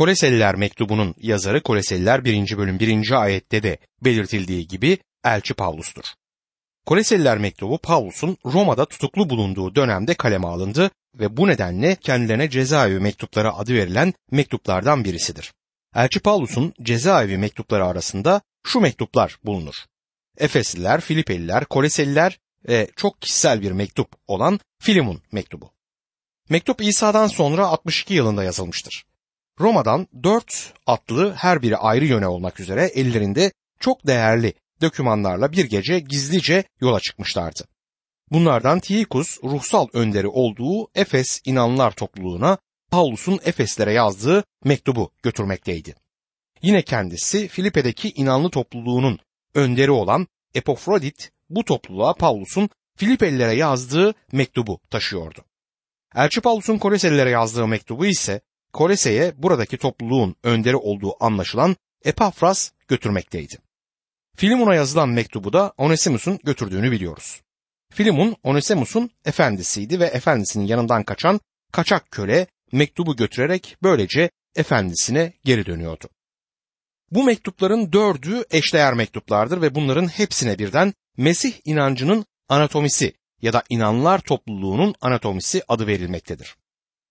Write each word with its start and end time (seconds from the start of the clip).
Koleseliler 0.00 0.54
mektubunun 0.54 1.14
yazarı 1.18 1.62
Koleseliler 1.62 2.24
1. 2.24 2.56
bölüm 2.56 2.80
1. 2.80 3.22
ayette 3.22 3.62
de 3.62 3.78
belirtildiği 4.04 4.66
gibi 4.66 4.98
elçi 5.24 5.54
Pavlus'tur. 5.54 6.04
Koleseliler 6.86 7.38
mektubu 7.38 7.78
Pavlus'un 7.78 8.36
Roma'da 8.44 8.84
tutuklu 8.84 9.30
bulunduğu 9.30 9.74
dönemde 9.74 10.14
kaleme 10.14 10.46
alındı 10.46 10.90
ve 11.14 11.36
bu 11.36 11.48
nedenle 11.48 11.96
kendilerine 11.96 12.50
cezaevi 12.50 13.00
mektupları 13.00 13.52
adı 13.52 13.74
verilen 13.74 14.14
mektuplardan 14.30 15.04
birisidir. 15.04 15.52
Elçi 15.94 16.20
Pavlus'un 16.20 16.74
cezaevi 16.82 17.38
mektupları 17.38 17.86
arasında 17.86 18.40
şu 18.66 18.80
mektuplar 18.80 19.38
bulunur. 19.44 19.74
Efesliler, 20.38 21.00
Filipeliler, 21.00 21.64
Koleseliler 21.64 22.38
ve 22.68 22.90
çok 22.96 23.22
kişisel 23.22 23.62
bir 23.62 23.72
mektup 23.72 24.08
olan 24.26 24.60
Filimon 24.82 25.22
mektubu. 25.32 25.70
Mektup 26.48 26.82
İsa'dan 26.82 27.26
sonra 27.26 27.66
62 27.66 28.14
yılında 28.14 28.44
yazılmıştır. 28.44 29.09
Roma'dan 29.60 30.06
dört 30.22 30.72
atlı 30.86 31.34
her 31.34 31.62
biri 31.62 31.76
ayrı 31.76 32.04
yöne 32.04 32.28
olmak 32.28 32.60
üzere 32.60 32.84
ellerinde 32.84 33.52
çok 33.80 34.06
değerli 34.06 34.54
dokümanlarla 34.80 35.52
bir 35.52 35.64
gece 35.64 35.98
gizlice 35.98 36.64
yola 36.80 37.00
çıkmışlardı. 37.00 37.64
Bunlardan 38.30 38.80
Tiikus 38.80 39.38
ruhsal 39.44 39.86
önderi 39.92 40.28
olduğu 40.28 40.90
Efes 40.94 41.40
inanlar 41.44 41.90
topluluğuna 41.90 42.58
Paulus'un 42.90 43.40
Efeslere 43.44 43.92
yazdığı 43.92 44.44
mektubu 44.64 45.10
götürmekteydi. 45.22 45.94
Yine 46.62 46.82
kendisi 46.82 47.48
Filipe'deki 47.48 48.10
inanlı 48.10 48.50
topluluğunun 48.50 49.18
önderi 49.54 49.90
olan 49.90 50.26
Epofrodit 50.54 51.30
bu 51.50 51.64
topluluğa 51.64 52.14
Paulus'un 52.14 52.70
Filipelilere 52.96 53.52
yazdığı 53.52 54.14
mektubu 54.32 54.80
taşıyordu. 54.90 55.44
Elçi 56.14 56.40
Paulus'un 56.40 56.78
Koleselilere 56.78 57.30
yazdığı 57.30 57.66
mektubu 57.66 58.06
ise 58.06 58.40
Kolese'ye 58.72 59.32
buradaki 59.36 59.76
topluluğun 59.76 60.36
önderi 60.42 60.76
olduğu 60.76 61.24
anlaşılan 61.24 61.76
Epafras 62.04 62.70
götürmekteydi. 62.88 63.58
Filimon'a 64.36 64.74
yazılan 64.74 65.08
mektubu 65.08 65.52
da 65.52 65.72
Onesimus'un 65.78 66.38
götürdüğünü 66.44 66.90
biliyoruz. 66.90 67.40
Filimon 67.92 68.36
Onesimus'un 68.42 69.10
efendisiydi 69.24 70.00
ve 70.00 70.06
efendisinin 70.06 70.66
yanından 70.66 71.02
kaçan 71.02 71.40
kaçak 71.72 72.10
köle 72.10 72.46
mektubu 72.72 73.16
götürerek 73.16 73.76
böylece 73.82 74.30
efendisine 74.56 75.32
geri 75.44 75.66
dönüyordu. 75.66 76.08
Bu 77.10 77.24
mektupların 77.24 77.92
dördü 77.92 78.44
eşdeğer 78.50 78.94
mektuplardır 78.94 79.62
ve 79.62 79.74
bunların 79.74 80.08
hepsine 80.08 80.58
birden 80.58 80.94
Mesih 81.16 81.52
inancının 81.64 82.24
anatomisi 82.48 83.12
ya 83.42 83.52
da 83.52 83.62
inanlar 83.68 84.18
topluluğunun 84.18 84.94
anatomisi 85.00 85.62
adı 85.68 85.86
verilmektedir. 85.86 86.56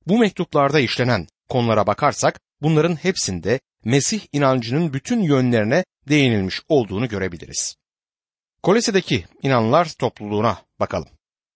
Bu 0.07 0.17
mektuplarda 0.17 0.79
işlenen 0.79 1.27
konulara 1.49 1.87
bakarsak 1.87 2.39
bunların 2.61 2.95
hepsinde 2.95 3.59
Mesih 3.85 4.21
inancının 4.31 4.93
bütün 4.93 5.21
yönlerine 5.21 5.85
değinilmiş 6.09 6.61
olduğunu 6.69 7.07
görebiliriz. 7.07 7.75
Kolese'deki 8.63 9.25
inanlar 9.43 9.85
topluluğuna 9.99 10.57
bakalım. 10.79 11.09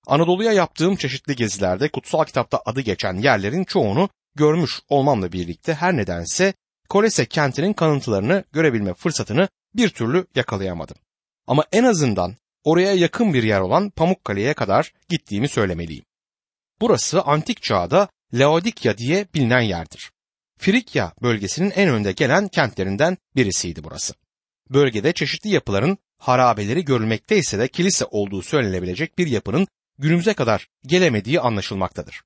Anadolu'ya 0.08 0.54
yaptığım 0.54 0.96
çeşitli 0.96 1.36
gezilerde 1.36 1.90
kutsal 1.90 2.24
kitapta 2.26 2.62
adı 2.66 2.82
geçen 2.82 3.14
yerlerin 3.14 3.64
çoğunu 3.64 4.10
görmüş 4.36 4.80
olmamla 4.90 5.32
birlikte 5.32 5.74
her 5.74 5.98
nedense 5.98 6.54
Kolese 6.90 7.26
kentinin 7.26 7.74
kanıtlarını 7.74 8.44
görebilme 8.52 8.94
fırsatını 8.94 9.50
bir 9.76 9.90
türlü 9.90 10.28
yakalayamadım. 10.36 10.98
Ama 11.48 11.66
en 11.72 11.84
azından 11.84 12.36
oraya 12.64 12.94
yakın 12.94 13.34
bir 13.34 13.44
yer 13.44 13.60
olan 13.60 13.90
Pamukkale'ye 13.90 14.54
kadar 14.54 14.94
gittiğimi 15.10 15.48
söylemeliyim. 15.48 16.06
Burası 16.82 17.22
antik 17.22 17.62
çağda 17.64 18.08
Laodikya 18.34 18.98
diye 18.98 19.28
bilinen 19.34 19.62
yerdir. 19.62 20.12
Frikya 20.58 21.14
bölgesinin 21.22 21.72
en 21.72 21.90
önde 21.90 22.12
gelen 22.12 22.48
kentlerinden 22.48 23.18
birisiydi 23.36 23.84
burası. 23.84 24.14
Bölgede 24.70 25.14
çeşitli 25.14 25.50
yapıların 25.50 25.98
harabeleri 26.18 26.86
görülmekteyse 26.86 27.60
de 27.60 27.68
kilise 27.68 28.06
olduğu 28.06 28.42
söylenebilecek 28.42 29.18
bir 29.18 29.28
yapının 29.28 29.68
günümüze 30.00 30.34
kadar 30.34 30.68
gelemediği 30.86 31.40
anlaşılmaktadır. 31.40 32.22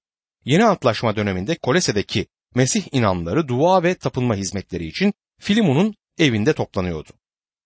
Yeni 0.45 0.65
Antlaşma 0.65 1.15
döneminde 1.15 1.55
Kolese'deki 1.55 2.27
Mesih 2.55 2.83
inanları 2.91 3.47
dua 3.47 3.83
ve 3.83 3.95
tapınma 3.95 4.35
hizmetleri 4.35 4.87
için 4.87 5.13
Filimon'un 5.39 5.95
evinde 6.17 6.53
toplanıyordu. 6.53 7.09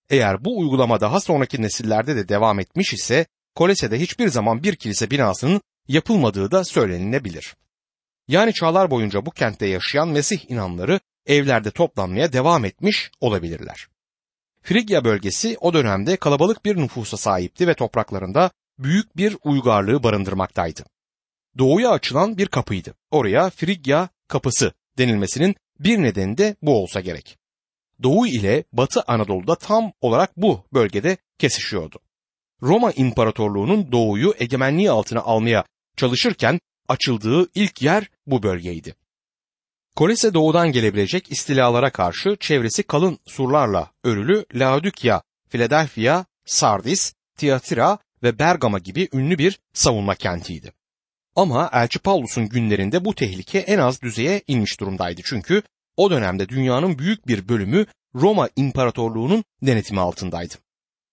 Eğer 0.09 0.45
bu 0.45 0.59
uygulama 0.59 1.01
daha 1.01 1.19
sonraki 1.19 1.61
nesillerde 1.61 2.15
de 2.15 2.29
devam 2.29 2.59
etmiş 2.59 2.93
ise 2.93 3.25
Kolese'de 3.55 3.99
hiçbir 3.99 4.27
zaman 4.27 4.63
bir 4.63 4.75
kilise 4.75 5.11
binasının 5.11 5.61
yapılmadığı 5.87 6.51
da 6.51 6.63
söylenilebilir. 6.63 7.55
Yani 8.27 8.53
çağlar 8.53 8.91
boyunca 8.91 9.25
bu 9.25 9.31
kentte 9.31 9.65
yaşayan 9.65 10.07
Mesih 10.07 10.51
inanları 10.51 10.99
evlerde 11.25 11.71
toplanmaya 11.71 12.33
devam 12.33 12.65
etmiş 12.65 13.11
olabilirler. 13.19 13.87
Frigya 14.61 15.05
bölgesi 15.05 15.57
o 15.61 15.73
dönemde 15.73 16.17
kalabalık 16.17 16.65
bir 16.65 16.77
nüfusa 16.77 17.17
sahipti 17.17 17.67
ve 17.67 17.73
topraklarında 17.73 18.51
büyük 18.79 19.17
bir 19.17 19.37
uygarlığı 19.43 20.03
barındırmaktaydı. 20.03 20.83
Doğuya 21.57 21.89
açılan 21.89 22.37
bir 22.37 22.47
kapıydı. 22.47 22.93
Oraya 23.11 23.49
Frigya 23.49 24.09
kapısı 24.27 24.73
denilmesinin 24.97 25.55
bir 25.79 25.97
nedeni 25.97 26.37
de 26.37 26.55
bu 26.61 26.83
olsa 26.83 26.99
gerek. 26.99 27.37
Doğu 28.03 28.27
ile 28.27 28.63
Batı 28.73 29.03
Anadolu'da 29.07 29.55
tam 29.55 29.91
olarak 30.01 30.37
bu 30.37 30.63
bölgede 30.73 31.17
kesişiyordu. 31.37 31.99
Roma 32.61 32.91
İmparatorluğu'nun 32.91 33.91
doğuyu 33.91 34.33
egemenliği 34.39 34.91
altına 34.91 35.21
almaya 35.21 35.63
çalışırken 35.97 36.59
açıldığı 36.91 37.49
ilk 37.55 37.81
yer 37.81 38.09
bu 38.27 38.43
bölgeydi. 38.43 38.95
Kolese 39.95 40.33
doğudan 40.33 40.71
gelebilecek 40.71 41.31
istilalara 41.31 41.89
karşı 41.91 42.37
çevresi 42.39 42.83
kalın 42.83 43.19
surlarla 43.25 43.91
örülü 44.03 44.45
Laodikya, 44.53 45.21
Philadelphia, 45.49 46.25
Sardis, 46.45 47.13
Tiatira 47.37 47.97
ve 48.23 48.39
Bergama 48.39 48.79
gibi 48.79 49.09
ünlü 49.13 49.37
bir 49.37 49.59
savunma 49.73 50.15
kentiydi. 50.15 50.73
Ama 51.35 51.69
Elçi 51.73 51.99
Paulus'un 51.99 52.49
günlerinde 52.49 53.05
bu 53.05 53.15
tehlike 53.15 53.59
en 53.59 53.79
az 53.79 54.01
düzeye 54.01 54.41
inmiş 54.47 54.79
durumdaydı 54.79 55.21
çünkü 55.25 55.63
o 55.97 56.11
dönemde 56.11 56.49
dünyanın 56.49 56.99
büyük 56.99 57.27
bir 57.27 57.49
bölümü 57.49 57.85
Roma 58.15 58.49
İmparatorluğu'nun 58.55 59.43
denetimi 59.61 59.99
altındaydı. 59.99 60.53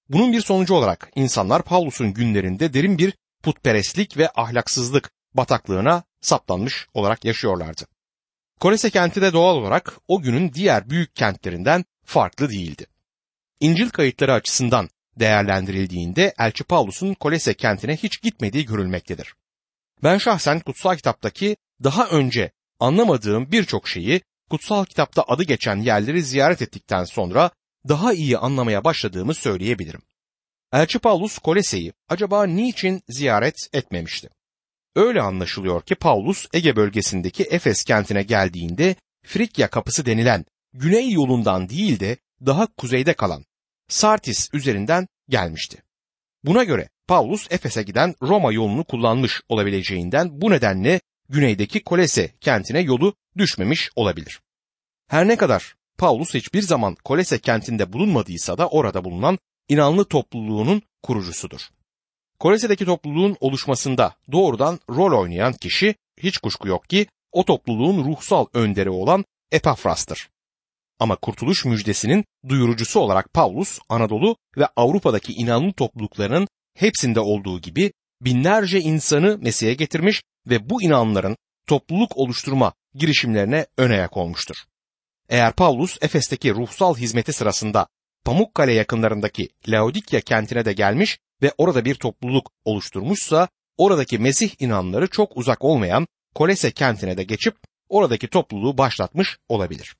Bunun 0.08 0.32
bir 0.32 0.40
sonucu 0.40 0.74
olarak 0.74 1.10
insanlar 1.14 1.62
Paulus'un 1.62 2.14
günlerinde 2.14 2.74
derin 2.74 2.98
bir 2.98 3.14
putperestlik 3.42 4.16
ve 4.16 4.30
ahlaksızlık 4.34 5.10
bataklığına 5.38 6.02
saplanmış 6.20 6.86
olarak 6.94 7.24
yaşıyorlardı. 7.24 7.82
Kolese 8.60 8.90
kenti 8.90 9.22
de 9.22 9.32
doğal 9.32 9.56
olarak 9.56 9.96
o 10.08 10.20
günün 10.22 10.52
diğer 10.52 10.90
büyük 10.90 11.14
kentlerinden 11.14 11.84
farklı 12.04 12.50
değildi. 12.50 12.86
İncil 13.60 13.90
kayıtları 13.90 14.32
açısından 14.32 14.88
değerlendirildiğinde 15.16 16.34
Elçi 16.38 16.64
Paulus'un 16.64 17.14
Kolese 17.14 17.54
kentine 17.54 17.96
hiç 17.96 18.22
gitmediği 18.22 18.66
görülmektedir. 18.66 19.34
Ben 20.02 20.18
şahsen 20.18 20.60
kutsal 20.60 20.96
kitaptaki 20.96 21.56
daha 21.84 22.08
önce 22.08 22.50
anlamadığım 22.80 23.52
birçok 23.52 23.88
şeyi 23.88 24.20
kutsal 24.50 24.84
kitapta 24.84 25.24
adı 25.28 25.42
geçen 25.42 25.76
yerleri 25.76 26.22
ziyaret 26.22 26.62
ettikten 26.62 27.04
sonra 27.04 27.50
daha 27.88 28.12
iyi 28.12 28.38
anlamaya 28.38 28.84
başladığımı 28.84 29.34
söyleyebilirim. 29.34 30.02
Elçi 30.72 30.98
Paulus 30.98 31.38
Kolese'yi 31.38 31.92
acaba 32.08 32.46
niçin 32.46 33.02
ziyaret 33.08 33.68
etmemişti? 33.72 34.28
Öyle 34.98 35.22
anlaşılıyor 35.22 35.82
ki 35.82 35.94
Paulus 35.94 36.46
Ege 36.52 36.76
bölgesindeki 36.76 37.42
Efes 37.42 37.84
kentine 37.84 38.22
geldiğinde 38.22 38.96
Frikya 39.24 39.70
kapısı 39.70 40.06
denilen 40.06 40.44
güney 40.72 41.10
yolundan 41.10 41.68
değil 41.68 42.00
de 42.00 42.16
daha 42.46 42.66
kuzeyde 42.66 43.14
kalan 43.14 43.44
Sartis 43.88 44.48
üzerinden 44.52 45.08
gelmişti. 45.28 45.82
Buna 46.44 46.64
göre 46.64 46.88
Paulus 47.08 47.46
Efes'e 47.50 47.82
giden 47.82 48.14
Roma 48.22 48.52
yolunu 48.52 48.84
kullanmış 48.84 49.42
olabileceğinden 49.48 50.40
bu 50.40 50.50
nedenle 50.50 51.00
güneydeki 51.28 51.82
Kolese 51.82 52.32
kentine 52.40 52.80
yolu 52.80 53.14
düşmemiş 53.36 53.90
olabilir. 53.96 54.40
Her 55.08 55.28
ne 55.28 55.36
kadar 55.36 55.74
Paulus 55.98 56.34
hiçbir 56.34 56.62
zaman 56.62 56.94
Kolese 57.04 57.38
kentinde 57.38 57.92
bulunmadıysa 57.92 58.58
da 58.58 58.68
orada 58.68 59.04
bulunan 59.04 59.38
inanlı 59.68 60.04
topluluğunun 60.04 60.82
kurucusudur. 61.02 61.60
Kolese'deki 62.38 62.84
topluluğun 62.84 63.36
oluşmasında 63.40 64.14
doğrudan 64.32 64.80
rol 64.90 65.20
oynayan 65.20 65.52
kişi 65.52 65.94
hiç 66.18 66.38
kuşku 66.38 66.68
yok 66.68 66.88
ki 66.88 67.06
o 67.32 67.44
topluluğun 67.44 68.04
ruhsal 68.04 68.46
önderi 68.54 68.90
olan 68.90 69.24
Epafras'tır. 69.52 70.28
Ama 70.98 71.16
kurtuluş 71.16 71.64
müjdesinin 71.64 72.24
duyurucusu 72.48 73.00
olarak 73.00 73.32
Paulus, 73.32 73.78
Anadolu 73.88 74.36
ve 74.56 74.66
Avrupa'daki 74.76 75.32
inanlı 75.32 75.72
topluluklarının 75.72 76.48
hepsinde 76.74 77.20
olduğu 77.20 77.60
gibi 77.60 77.92
binlerce 78.20 78.80
insanı 78.80 79.38
Mesih'e 79.38 79.74
getirmiş 79.74 80.22
ve 80.46 80.70
bu 80.70 80.82
inanların 80.82 81.36
topluluk 81.68 82.16
oluşturma 82.16 82.72
girişimlerine 82.94 83.66
ön 83.76 83.90
ayak 83.90 84.16
olmuştur. 84.16 84.56
Eğer 85.28 85.52
Paulus 85.52 85.98
Efes'teki 86.00 86.54
ruhsal 86.54 86.96
hizmeti 86.96 87.32
sırasında 87.32 87.86
Pamukkale 88.24 88.72
yakınlarındaki 88.72 89.48
Laodikya 89.68 90.20
kentine 90.20 90.64
de 90.64 90.72
gelmiş 90.72 91.18
ve 91.42 91.52
orada 91.58 91.84
bir 91.84 91.94
topluluk 91.94 92.50
oluşturmuşsa 92.64 93.48
oradaki 93.76 94.18
Mesih 94.18 94.50
inanları 94.58 95.06
çok 95.06 95.36
uzak 95.36 95.64
olmayan 95.64 96.06
Kolese 96.34 96.70
kentine 96.70 97.16
de 97.16 97.24
geçip 97.24 97.56
oradaki 97.88 98.28
topluluğu 98.28 98.78
başlatmış 98.78 99.38
olabilir. 99.48 99.96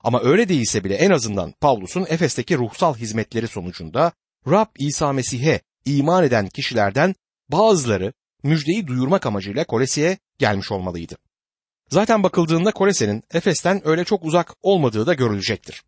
Ama 0.00 0.20
öyle 0.22 0.48
değilse 0.48 0.84
bile 0.84 0.94
en 0.94 1.10
azından 1.10 1.54
Pavlus'un 1.60 2.06
Efes'teki 2.08 2.58
ruhsal 2.58 2.94
hizmetleri 2.94 3.48
sonucunda 3.48 4.12
Rab 4.46 4.66
İsa 4.78 5.12
Mesih'e 5.12 5.60
iman 5.84 6.24
eden 6.24 6.48
kişilerden 6.48 7.14
bazıları 7.48 8.12
müjdeyi 8.42 8.86
duyurmak 8.86 9.26
amacıyla 9.26 9.64
Kolese'ye 9.64 10.18
gelmiş 10.38 10.72
olmalıydı. 10.72 11.16
Zaten 11.90 12.22
bakıldığında 12.22 12.72
Kolese'nin 12.72 13.22
Efes'ten 13.30 13.88
öyle 13.88 14.04
çok 14.04 14.24
uzak 14.24 14.54
olmadığı 14.62 15.06
da 15.06 15.14
görülecektir. 15.14 15.82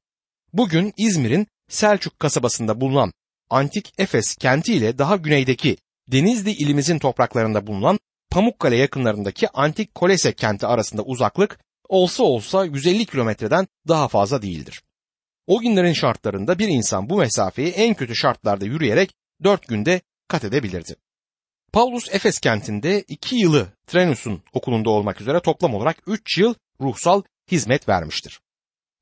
Bugün 0.53 0.93
İzmir'in 0.97 1.47
Selçuk 1.69 2.21
kasabasında 2.21 2.81
bulunan 2.81 3.13
antik 3.51 3.93
Efes 3.99 4.37
kenti 4.37 4.75
ile 4.75 4.99
daha 4.99 5.17
güneydeki 5.17 5.77
Denizli 6.09 6.51
ilimizin 6.51 6.99
topraklarında 6.99 7.67
bulunan 7.67 7.99
Pamukkale 8.31 8.77
yakınlarındaki 8.77 9.49
antik 9.49 9.95
Kolese 9.95 10.33
kenti 10.33 10.67
arasında 10.67 11.03
uzaklık 11.03 11.59
olsa 11.89 12.23
olsa 12.23 12.65
150 12.65 13.07
kilometreden 13.07 13.69
daha 13.89 14.09
fazla 14.09 14.43
değildir. 14.43 14.83
O 15.47 15.61
günlerin 15.61 15.93
şartlarında 15.93 16.59
bir 16.59 16.69
insan 16.69 17.11
bu 17.11 17.17
mesafeyi 17.17 17.69
en 17.69 17.95
kötü 17.95 18.17
şartlarda 18.17 18.65
yürüyerek 18.65 19.15
4 19.45 19.69
günde 19.69 20.01
kat 20.29 20.45
edebilirdi. 20.45 20.97
Paulus 21.73 22.15
Efes 22.15 22.39
kentinde 22.39 23.05
2 23.09 23.37
yılı 23.37 23.73
Trenus'un 23.87 24.43
okulunda 24.53 24.91
olmak 24.91 25.21
üzere 25.21 25.41
toplam 25.41 25.75
olarak 25.75 25.97
3 26.07 26.39
yıl 26.39 26.55
ruhsal 26.81 27.23
hizmet 27.51 27.89
vermiştir. 27.89 28.41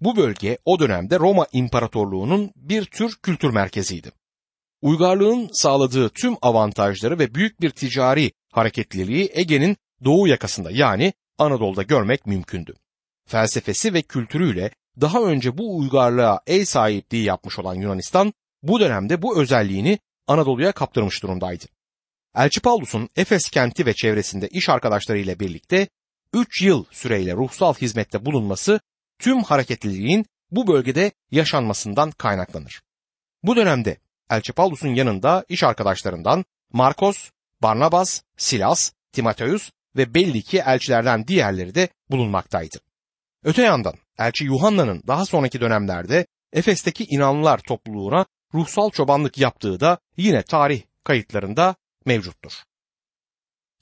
Bu 0.01 0.17
bölge 0.17 0.59
o 0.65 0.79
dönemde 0.79 1.19
Roma 1.19 1.47
İmparatorluğu'nun 1.53 2.53
bir 2.57 2.85
tür 2.85 3.19
kültür 3.23 3.51
merkeziydi. 3.51 4.13
Uygarlığın 4.83 5.51
sağladığı 5.53 6.09
tüm 6.09 6.37
avantajları 6.43 7.19
ve 7.19 7.35
büyük 7.35 7.61
bir 7.61 7.71
ticari 7.71 8.33
hareketliliği 8.53 9.31
Ege'nin 9.33 9.77
doğu 10.05 10.29
yakasında 10.29 10.71
yani 10.73 11.13
Anadolu'da 11.39 11.83
görmek 11.83 12.27
mümkündü. 12.27 12.75
Felsefesi 13.27 13.95
ve 13.95 14.03
kültürüyle 14.03 14.71
daha 15.01 15.23
önce 15.23 15.59
bu 15.59 15.79
uygarlığa 15.79 16.41
el 16.47 16.65
sahipliği 16.65 17.25
yapmış 17.25 17.59
olan 17.59 17.75
Yunanistan 17.75 18.33
bu 18.63 18.81
dönemde 18.81 19.23
bu 19.23 19.41
özelliğini 19.41 19.99
Anadolu'ya 20.27 20.73
kaptırmış 20.73 21.23
durumdaydı. 21.23 21.65
Elçi 22.37 22.61
Paulus'un 22.61 23.09
Efes 23.17 23.51
kenti 23.51 23.87
ve 23.87 23.95
çevresinde 23.95 24.49
iş 24.49 24.69
arkadaşlarıyla 24.69 25.41
birlikte 25.41 25.89
3 26.33 26.63
yıl 26.63 26.85
süreyle 26.91 27.33
ruhsal 27.33 27.75
hizmette 27.75 28.25
bulunması 28.25 28.81
tüm 29.19 29.43
hareketliliğin 29.43 30.27
bu 30.51 30.67
bölgede 30.67 31.13
yaşanmasından 31.31 32.11
kaynaklanır. 32.11 32.83
Bu 33.43 33.57
dönemde 33.57 33.97
Elçi 34.31 34.53
Paulus'un 34.53 34.95
yanında 34.95 35.45
iş 35.49 35.63
arkadaşlarından 35.63 36.45
Markos, 36.73 37.31
Barnabas, 37.63 38.23
Silas, 38.37 38.93
Timoteus 39.13 39.71
ve 39.97 40.15
belli 40.15 40.43
ki 40.43 40.63
elçilerden 40.67 41.27
diğerleri 41.27 41.75
de 41.75 41.89
bulunmaktaydı. 42.11 42.77
Öte 43.45 43.63
yandan 43.63 43.95
elçi 44.19 44.45
Yuhanna'nın 44.45 45.03
daha 45.07 45.27
sonraki 45.27 45.61
dönemlerde 45.61 46.27
Efes'teki 46.53 47.05
inanlılar 47.05 47.59
topluluğuna 47.59 48.27
ruhsal 48.55 48.91
çobanlık 48.91 49.39
yaptığı 49.39 49.81
da 49.81 49.99
yine 50.17 50.43
tarih 50.43 50.83
kayıtlarında 51.05 51.75
mevcuttur. 52.07 52.53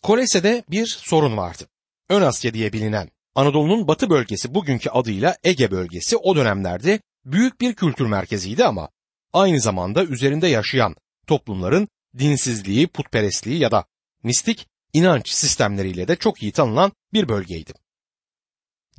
Kolese'de 0.02 0.64
bir 0.70 0.86
sorun 0.86 1.36
vardı. 1.36 1.68
Ön 2.08 2.22
Asya 2.22 2.54
diye 2.54 2.72
bilinen 2.72 3.10
Anadolu'nun 3.34 3.88
batı 3.88 4.10
bölgesi 4.10 4.54
bugünkü 4.54 4.90
adıyla 4.90 5.36
Ege 5.44 5.70
bölgesi 5.70 6.16
o 6.16 6.36
dönemlerde 6.36 7.00
büyük 7.24 7.60
bir 7.60 7.74
kültür 7.74 8.06
merkeziydi 8.06 8.64
ama 8.64 8.88
aynı 9.32 9.60
zamanda 9.60 10.04
üzerinde 10.04 10.46
yaşayan 10.46 10.96
toplumların 11.26 11.88
dinsizliği, 12.18 12.86
putperestliği 12.86 13.58
ya 13.58 13.70
da 13.70 13.84
mistik 14.22 14.68
inanç 14.92 15.28
sistemleriyle 15.28 16.08
de 16.08 16.16
çok 16.16 16.42
iyi 16.42 16.52
tanınan 16.52 16.92
bir 17.12 17.28
bölgeydi. 17.28 17.72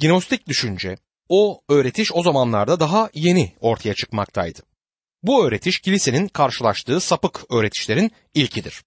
Gnostik 0.02 0.48
düşünce, 0.48 0.98
o 1.30 1.62
öğretiş 1.70 2.12
o 2.14 2.24
zamanlarda 2.24 2.80
daha 2.80 3.10
yeni 3.14 3.56
ortaya 3.60 3.94
çıkmaktaydı. 3.94 4.60
Bu 5.24 5.48
öğretiş 5.48 5.80
kilisenin 5.80 6.28
karşılaştığı 6.28 7.02
sapık 7.02 7.52
öğretişlerin 7.52 8.12
ilkidir. 8.34 8.84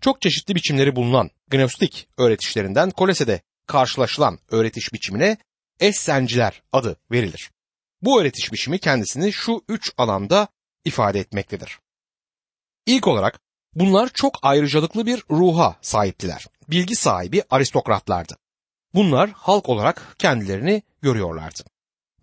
Çok 0.00 0.20
çeşitli 0.20 0.54
biçimleri 0.54 0.96
bulunan 0.96 1.30
Gnostik 1.50 2.08
öğretişlerinden 2.18 2.90
Kolese'de 2.90 3.42
karşılaşılan 3.66 4.38
öğretiş 4.50 4.92
biçimine 4.92 5.36
Essenciler 5.80 6.62
adı 6.72 6.96
verilir. 7.10 7.50
Bu 8.02 8.20
öğretiş 8.20 8.52
biçimi 8.52 8.78
kendisini 8.78 9.32
şu 9.32 9.64
üç 9.68 9.92
alanda 9.96 10.48
ifade 10.84 11.20
etmektedir. 11.20 11.78
İlk 12.86 13.08
olarak 13.08 13.40
bunlar 13.74 14.10
çok 14.14 14.38
ayrıcalıklı 14.42 15.06
bir 15.06 15.24
ruha 15.30 15.76
sahiptiler. 15.80 16.46
Bilgi 16.68 16.96
sahibi 16.96 17.42
aristokratlardı. 17.50 18.36
Bunlar 18.94 19.30
halk 19.30 19.68
olarak 19.68 20.16
kendilerini 20.18 20.82
görüyorlardı. 21.02 21.62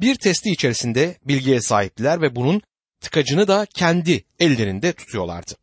Bir 0.02 0.16
testi 0.16 0.50
içerisinde 0.50 1.18
bilgiye 1.26 1.62
sahiptiler 1.62 2.22
ve 2.22 2.36
bunun 2.36 2.62
tıkacını 3.02 3.48
da 3.48 3.66
kendi 3.66 4.24
ellerinde 4.40 4.94
tutuyorlardı. 4.94 5.56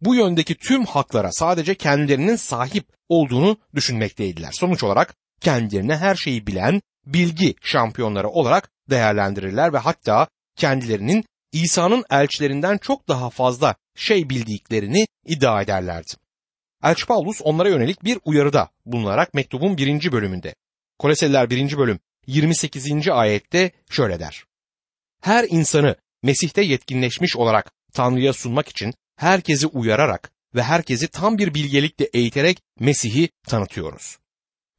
Bu 0.00 0.14
yöndeki 0.14 0.54
tüm 0.54 0.84
haklara 0.84 1.32
sadece 1.32 1.74
kendilerinin 1.74 2.36
sahip 2.36 2.86
olduğunu 3.08 3.56
düşünmekteydiler. 3.74 4.52
Sonuç 4.52 4.84
olarak 4.84 5.14
kendilerine 5.40 5.96
her 5.96 6.14
şeyi 6.14 6.46
bilen 6.46 6.82
bilgi 7.06 7.54
şampiyonları 7.62 8.28
olarak 8.28 8.70
değerlendirirler 8.90 9.72
ve 9.72 9.78
hatta 9.78 10.28
kendilerinin 10.56 11.24
İsa'nın 11.52 12.04
elçilerinden 12.10 12.78
çok 12.78 13.08
daha 13.08 13.30
fazla 13.30 13.74
şey 13.96 14.30
bildiklerini 14.30 15.06
iddia 15.26 15.62
ederlerdi. 15.62 16.12
Elçi 16.82 17.06
Paulus 17.06 17.40
onlara 17.44 17.68
yönelik 17.68 18.04
bir 18.04 18.18
uyarıda 18.24 18.70
bulunarak 18.86 19.34
mektubun 19.34 19.76
birinci 19.76 20.12
bölümünde. 20.12 20.54
Koleseliler 20.98 21.50
birinci 21.50 21.78
bölüm 21.78 21.98
28. 22.26 23.08
ayette 23.08 23.70
şöyle 23.90 24.20
der. 24.20 24.44
Her 25.20 25.46
insanı 25.48 25.96
Mesih'te 26.22 26.62
yetkinleşmiş 26.62 27.36
olarak 27.36 27.72
Tanrı'ya 27.92 28.32
sunmak 28.32 28.68
için 28.68 28.94
herkesi 29.16 29.66
uyararak 29.66 30.30
ve 30.54 30.62
herkesi 30.62 31.08
tam 31.08 31.38
bir 31.38 31.54
bilgelikle 31.54 32.04
eğiterek 32.04 32.62
Mesih'i 32.80 33.28
tanıtıyoruz. 33.46 34.18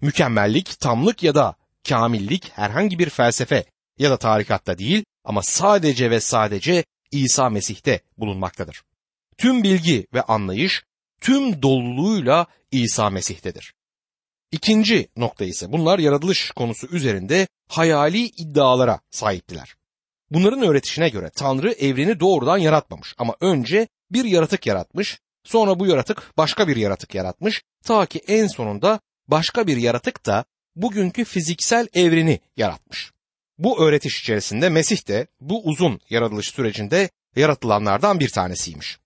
Mükemmellik, 0.02 0.80
tamlık 0.80 1.24
ya 1.24 1.36
da 1.36 1.56
kamillik 1.90 2.52
herhangi 2.54 3.00
bir 3.00 3.10
felsefe 3.10 3.66
ya 4.00 4.12
da 4.12 4.18
tarikatta 4.18 4.78
değil 4.78 5.04
ama 5.24 5.44
sadece 5.44 6.12
ve 6.12 6.20
sadece 6.20 6.84
İsa 7.12 7.50
Mesih'te 7.50 8.02
bulunmaktadır. 8.18 8.84
Tüm 9.38 9.64
bilgi 9.64 10.08
ve 10.14 10.22
anlayış 10.22 10.84
tüm 11.22 11.62
doluluğuyla 11.62 12.48
İsa 12.72 13.10
Mesih'tedir. 13.10 13.74
İkinci 14.52 15.08
nokta 15.18 15.46
ise 15.46 15.72
bunlar 15.72 16.00
yaratılış 16.00 16.52
konusu 16.52 16.88
üzerinde 16.88 17.48
hayali 17.68 18.26
iddialara 18.26 19.00
sahiptiler. 19.10 19.76
Bunların 20.32 20.62
öğretişine 20.62 21.10
göre 21.10 21.30
Tanrı 21.36 21.72
evreni 21.72 22.20
doğrudan 22.20 22.58
yaratmamış 22.58 23.16
ama 23.18 23.36
önce 23.42 23.88
bir 24.12 24.26
yaratık 24.26 24.68
yaratmış, 24.68 25.20
sonra 25.44 25.80
bu 25.80 25.88
yaratık 25.88 26.38
başka 26.38 26.68
bir 26.68 26.76
yaratık 26.76 27.16
yaratmış, 27.16 27.64
ta 27.84 28.06
ki 28.06 28.22
en 28.28 28.48
sonunda 28.48 29.00
başka 29.28 29.68
bir 29.68 29.78
yaratık 29.78 30.26
da 30.26 30.46
bugünkü 30.76 31.26
fiziksel 31.26 31.88
evreni 31.94 32.40
yaratmış. 32.58 33.12
Bu 33.64 33.84
öğretiş 33.84 34.20
içerisinde 34.20 34.70
Mesih 34.70 35.08
de 35.08 35.28
bu 35.42 35.64
uzun 35.64 36.00
yaratılış 36.10 36.48
sürecinde 36.48 37.10
yaratılanlardan 37.36 38.20
bir 38.20 38.30
tanesiymiş. 38.30 38.98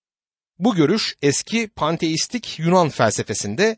Bu 0.59 0.75
görüş 0.75 1.15
eski 1.21 1.67
panteistik 1.67 2.59
Yunan 2.59 2.89
felsefesinde 2.89 3.77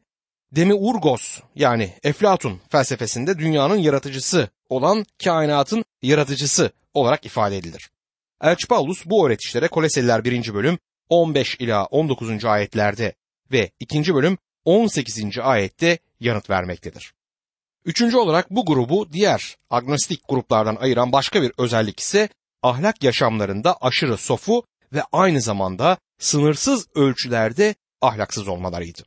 Demiurgos 0.52 1.40
yani 1.56 1.94
Eflatun 2.04 2.62
felsefesinde 2.70 3.40
dünyanın 3.40 3.78
yaratıcısı 3.78 4.50
olan 4.70 5.06
kainatın 5.24 5.86
yaratıcısı 6.02 6.72
olarak 6.94 7.26
ifade 7.26 7.58
edilir. 7.58 7.90
Elçi 8.42 8.68
Paulus 8.68 9.06
bu 9.06 9.28
öğretişlere 9.28 9.68
Koleseliler 9.68 10.24
1. 10.24 10.54
bölüm 10.54 10.80
15 11.10 11.56
ila 11.60 11.86
19. 11.86 12.46
ayetlerde 12.46 13.14
ve 13.52 13.72
2. 13.80 14.16
bölüm 14.16 14.38
18. 14.66 15.40
ayette 15.42 15.98
yanıt 16.20 16.50
vermektedir. 16.50 17.17
Üçüncü 17.88 18.18
olarak 18.18 18.52
bu 18.52 18.66
grubu 18.66 19.14
diğer 19.14 19.58
agnostik 19.70 20.22
gruplardan 20.30 20.76
ayıran 20.76 21.12
başka 21.12 21.42
bir 21.42 21.52
özellik 21.58 22.00
ise 22.00 22.30
ahlak 22.64 23.04
yaşamlarında 23.04 23.78
aşırı 23.82 24.18
sofu 24.18 24.64
ve 24.94 25.04
aynı 25.12 25.42
zamanda 25.42 25.98
sınırsız 26.20 26.88
ölçülerde 26.96 27.76
ahlaksız 28.02 28.48
olmalarıydı. 28.48 29.04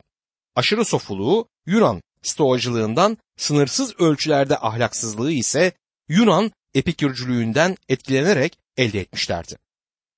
Aşırı 0.55 0.85
sofuluğu 0.85 1.47
Yunan 1.65 2.01
stoacılığından, 2.23 3.17
sınırsız 3.37 3.99
ölçülerde 3.99 4.57
ahlaksızlığı 4.57 5.31
ise 5.31 5.71
Yunan 6.09 6.51
epikürcülüğünden 6.73 7.77
etkilenerek 7.89 8.57
elde 8.77 8.99
etmişlerdi. 8.99 9.57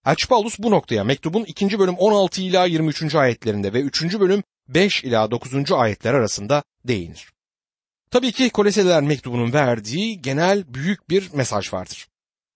Elçi 0.05 0.27
Paulus 0.27 0.59
bu 0.59 0.71
noktaya 0.71 1.03
mektubun 1.03 1.43
2. 1.43 1.79
bölüm 1.79 1.95
16 1.95 2.41
ila 2.41 2.65
23. 2.65 3.15
ayetlerinde 3.15 3.73
ve 3.73 3.81
3. 3.81 4.19
bölüm 4.19 4.43
5 4.67 5.03
ila 5.03 5.31
9. 5.31 5.71
ayetler 5.71 6.13
arasında 6.13 6.63
değinir. 6.85 7.33
Tabii 8.13 8.31
ki 8.31 8.49
Koleseliler 8.49 9.03
mektubunun 9.03 9.53
verdiği 9.53 10.21
genel 10.21 10.73
büyük 10.73 11.09
bir 11.09 11.29
mesaj 11.33 11.73
vardır. 11.73 12.07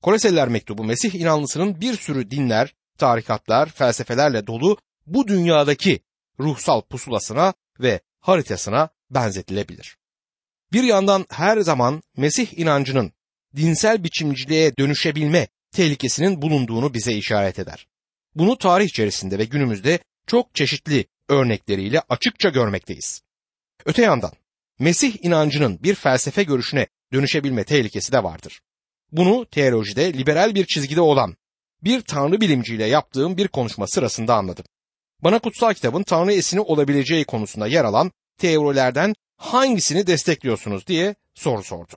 Koleseliler 0.02 0.48
mektubu 0.48 0.84
Mesih 0.84 1.16
inanlısının 1.16 1.82
bir 1.82 1.98
sürü 1.98 2.32
dinler, 2.32 2.74
tarikatlar, 2.98 3.70
felsefelerle 3.70 4.48
dolu 4.48 4.78
bu 5.06 5.28
dünyadaki 5.28 6.00
ruhsal 6.40 6.82
pusulasına 6.82 7.54
ve 7.80 8.00
haritasına 8.20 8.90
benzetilebilir. 9.10 9.98
Bir 10.74 10.84
yandan 10.84 11.26
her 11.30 11.58
zaman 11.58 12.02
Mesih 12.18 12.60
inancının 12.60 13.12
dinsel 13.56 14.04
biçimciliğe 14.04 14.78
dönüşebilme 14.78 15.48
tehlikesinin 15.72 16.42
bulunduğunu 16.42 16.94
bize 16.94 17.14
işaret 17.14 17.60
eder. 17.60 17.88
Bunu 18.36 18.58
tarih 18.58 18.86
içerisinde 18.86 19.38
ve 19.38 19.46
günümüzde 19.46 20.00
çok 20.28 20.56
çeşitli 20.56 21.06
örnekleriyle 21.30 22.02
açıkça 22.10 22.50
görmekteyiz. 22.50 23.22
Öte 23.86 24.02
yandan 24.02 24.32
Mesih 24.80 25.26
inancının 25.26 25.84
bir 25.84 25.96
felsefe 25.96 26.44
görüşüne 26.44 26.88
dönüşebilme 27.14 27.64
tehlikesi 27.64 28.12
de 28.12 28.24
vardır. 28.24 28.62
Bunu 29.12 29.46
teolojide 29.46 30.14
liberal 30.14 30.56
bir 30.56 30.66
çizgide 30.66 31.02
olan 31.02 31.36
bir 31.84 32.02
tanrı 32.02 32.42
bilimciyle 32.42 32.86
yaptığım 32.86 33.38
bir 33.38 33.48
konuşma 33.48 33.88
sırasında 33.88 34.36
anladım. 34.36 34.66
Bana 35.24 35.40
kutsal 35.40 35.74
kitabın 35.74 36.04
tanrı 36.04 36.34
esini 36.34 36.62
olabileceği 36.62 37.26
konusunda 37.26 37.68
yer 37.68 37.86
alan 37.86 38.12
teorilerden 38.38 39.14
hangisini 39.38 40.08
destekliyorsunuz 40.08 40.88
diye 40.88 41.16
soru 41.34 41.64
sordu. 41.64 41.94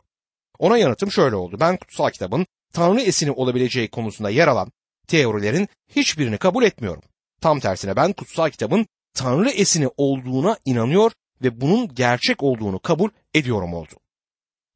Ona 0.59 0.79
yanıtım 0.79 1.13
şöyle 1.13 1.37
oldu. 1.37 1.57
Ben 1.61 1.77
kutsal 1.77 2.11
kitabın 2.11 2.47
tanrı 2.73 3.01
esini 3.01 3.31
olabileceği 3.31 3.89
konusunda 3.89 4.31
yer 4.31 4.49
alan 4.49 4.73
teorilerin 5.09 5.69
hiçbirini 5.97 6.39
kabul 6.39 6.65
etmiyorum. 6.65 7.03
Tam 7.41 7.61
tersine 7.61 7.97
ben 7.97 8.13
kutsal 8.13 8.51
kitabın 8.51 8.87
tanrı 9.15 9.51
esini 9.51 9.89
olduğuna 9.97 10.57
inanıyor 10.65 11.13
ve 11.43 11.61
bunun 11.61 11.95
gerçek 11.95 12.43
olduğunu 12.43 12.79
kabul 12.79 13.11
ediyorum 13.35 13.75
oldu. 13.75 13.95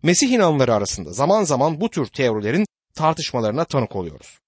Mesih 0.03 0.31
inanları 0.31 0.75
arasında 0.75 1.13
zaman 1.13 1.45
zaman 1.45 1.81
bu 1.81 1.91
tür 1.91 2.07
teorilerin 2.07 2.67
tartışmalarına 2.95 3.65
tanık 3.65 3.97
oluyoruz. 3.97 4.39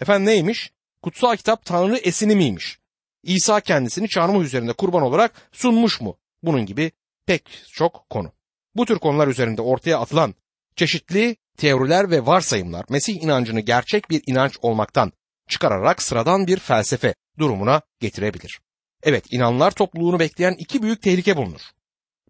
Efendim 0.00 0.26
neymiş? 0.26 0.72
Kutsal 1.02 1.36
kitap 1.36 1.64
Tanrı 1.64 1.96
esini 1.96 2.36
miymiş? 2.36 2.78
İsa 3.22 3.60
kendisini 3.60 4.08
çarmıh 4.08 4.44
üzerinde 4.44 4.72
kurban 4.72 5.02
olarak 5.02 5.48
sunmuş 5.52 6.00
mu? 6.00 6.16
Bunun 6.42 6.66
gibi 6.66 6.92
pek 7.26 7.64
çok 7.72 8.10
konu. 8.10 8.32
Bu 8.74 8.86
tür 8.86 8.98
konular 8.98 9.28
üzerinde 9.28 9.62
ortaya 9.62 9.98
atılan 9.98 10.34
çeşitli 10.76 11.36
teoriler 11.56 12.10
ve 12.10 12.26
varsayımlar 12.26 12.84
Mesih 12.88 13.22
inancını 13.22 13.60
gerçek 13.60 14.10
bir 14.10 14.22
inanç 14.26 14.58
olmaktan 14.62 15.12
çıkararak 15.48 16.02
sıradan 16.02 16.46
bir 16.46 16.58
felsefe 16.58 17.14
durumuna 17.38 17.82
getirebilir. 18.00 18.60
Evet 19.02 19.32
inanlar 19.32 19.70
topluluğunu 19.70 20.18
bekleyen 20.18 20.54
iki 20.58 20.82
büyük 20.82 21.02
tehlike 21.02 21.36
bulunur. 21.36 21.60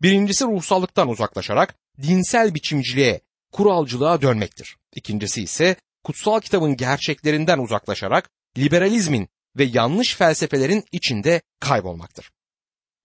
Birincisi 0.03 0.45
ruhsallıktan 0.45 1.09
uzaklaşarak 1.09 1.75
dinsel 2.03 2.55
biçimciliğe, 2.55 3.21
kuralcılığa 3.53 4.23
dönmektir. 4.23 4.77
İkincisi 4.95 5.43
ise 5.43 5.77
kutsal 6.05 6.41
kitabın 6.41 6.77
gerçeklerinden 6.77 7.59
uzaklaşarak 7.59 8.31
liberalizmin 8.59 9.29
ve 9.57 9.65
yanlış 9.65 10.17
felsefelerin 10.17 10.85
içinde 10.93 11.43
kaybolmaktır. 11.61 12.31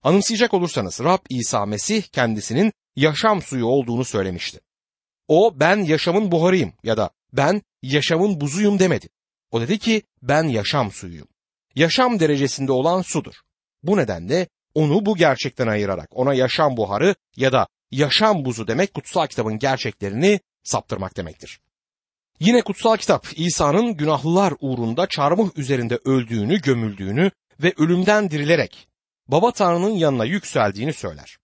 Anımsayacak 0.02 0.54
olursanız 0.54 1.00
Rab 1.00 1.18
İsa 1.28 1.66
Mesih 1.66 2.02
kendisinin 2.02 2.72
yaşam 2.96 3.42
suyu 3.42 3.66
olduğunu 3.66 4.04
söylemişti. 4.04 4.60
O 5.28 5.60
ben 5.60 5.76
yaşamın 5.76 6.32
buharıyım 6.32 6.72
ya 6.84 6.96
da 6.96 7.10
ben 7.32 7.62
yaşamın 7.82 8.40
buzuyum 8.40 8.78
demedi. 8.78 9.08
O 9.50 9.60
dedi 9.60 9.78
ki 9.78 10.02
ben 10.22 10.44
yaşam 10.44 10.92
suyuyum. 10.92 11.28
Yaşam 11.74 12.20
derecesinde 12.20 12.72
olan 12.72 13.02
sudur. 13.02 13.34
Bu 13.86 13.96
nedenle 13.96 14.48
onu 14.74 15.06
bu 15.06 15.16
gerçekten 15.16 15.66
ayırarak 15.66 16.08
ona 16.10 16.34
yaşam 16.34 16.76
buharı 16.76 17.14
ya 17.36 17.52
da 17.52 17.66
yaşam 17.90 18.44
buzu 18.44 18.68
demek 18.68 18.94
kutsal 18.94 19.26
kitabın 19.26 19.58
gerçeklerini 19.58 20.40
saptırmak 20.62 21.16
demektir. 21.16 21.60
Yine 22.40 22.62
kutsal 22.62 22.96
kitap 22.96 23.26
İsa'nın 23.36 23.96
günahlılar 23.96 24.54
uğrunda 24.60 25.06
çarmıh 25.06 25.50
üzerinde 25.56 25.98
öldüğünü, 26.04 26.60
gömüldüğünü 26.60 27.30
ve 27.62 27.72
ölümden 27.78 28.30
dirilerek 28.30 28.88
Baba 29.28 29.52
Tanrı'nın 29.52 29.90
yanına 29.90 30.24
yükseldiğini 30.24 30.92
söyler. 30.92 31.38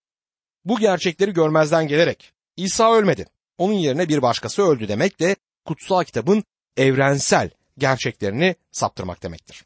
Bu 0.65 0.79
gerçekleri 0.79 1.33
görmezden 1.33 1.87
gelerek 1.87 2.33
İsa 2.57 2.93
ölmedi. 2.93 3.27
Onun 3.57 3.73
yerine 3.73 4.09
bir 4.09 4.21
başkası 4.21 4.61
öldü 4.61 4.87
demek 4.87 5.19
de 5.19 5.35
kutsal 5.65 6.03
kitabın 6.03 6.43
evrensel 6.77 7.49
gerçeklerini 7.77 8.55
saptırmak 8.71 9.23
demektir. 9.23 9.65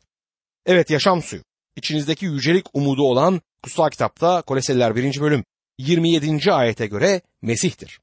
Evet 0.65 0.89
yaşam 0.89 1.22
suyu. 1.22 1.41
İçinizdeki 1.77 2.25
yücelik 2.25 2.65
umudu 2.74 3.03
olan 3.03 3.41
kutsal 3.63 3.89
kitapta 3.89 4.41
Koleseliler 4.41 4.96
1. 4.96 5.22
bölüm 5.22 5.43
27. 5.77 6.53
ayete 6.53 6.88
göre 6.88 7.22
Mesih'tir. 7.41 8.00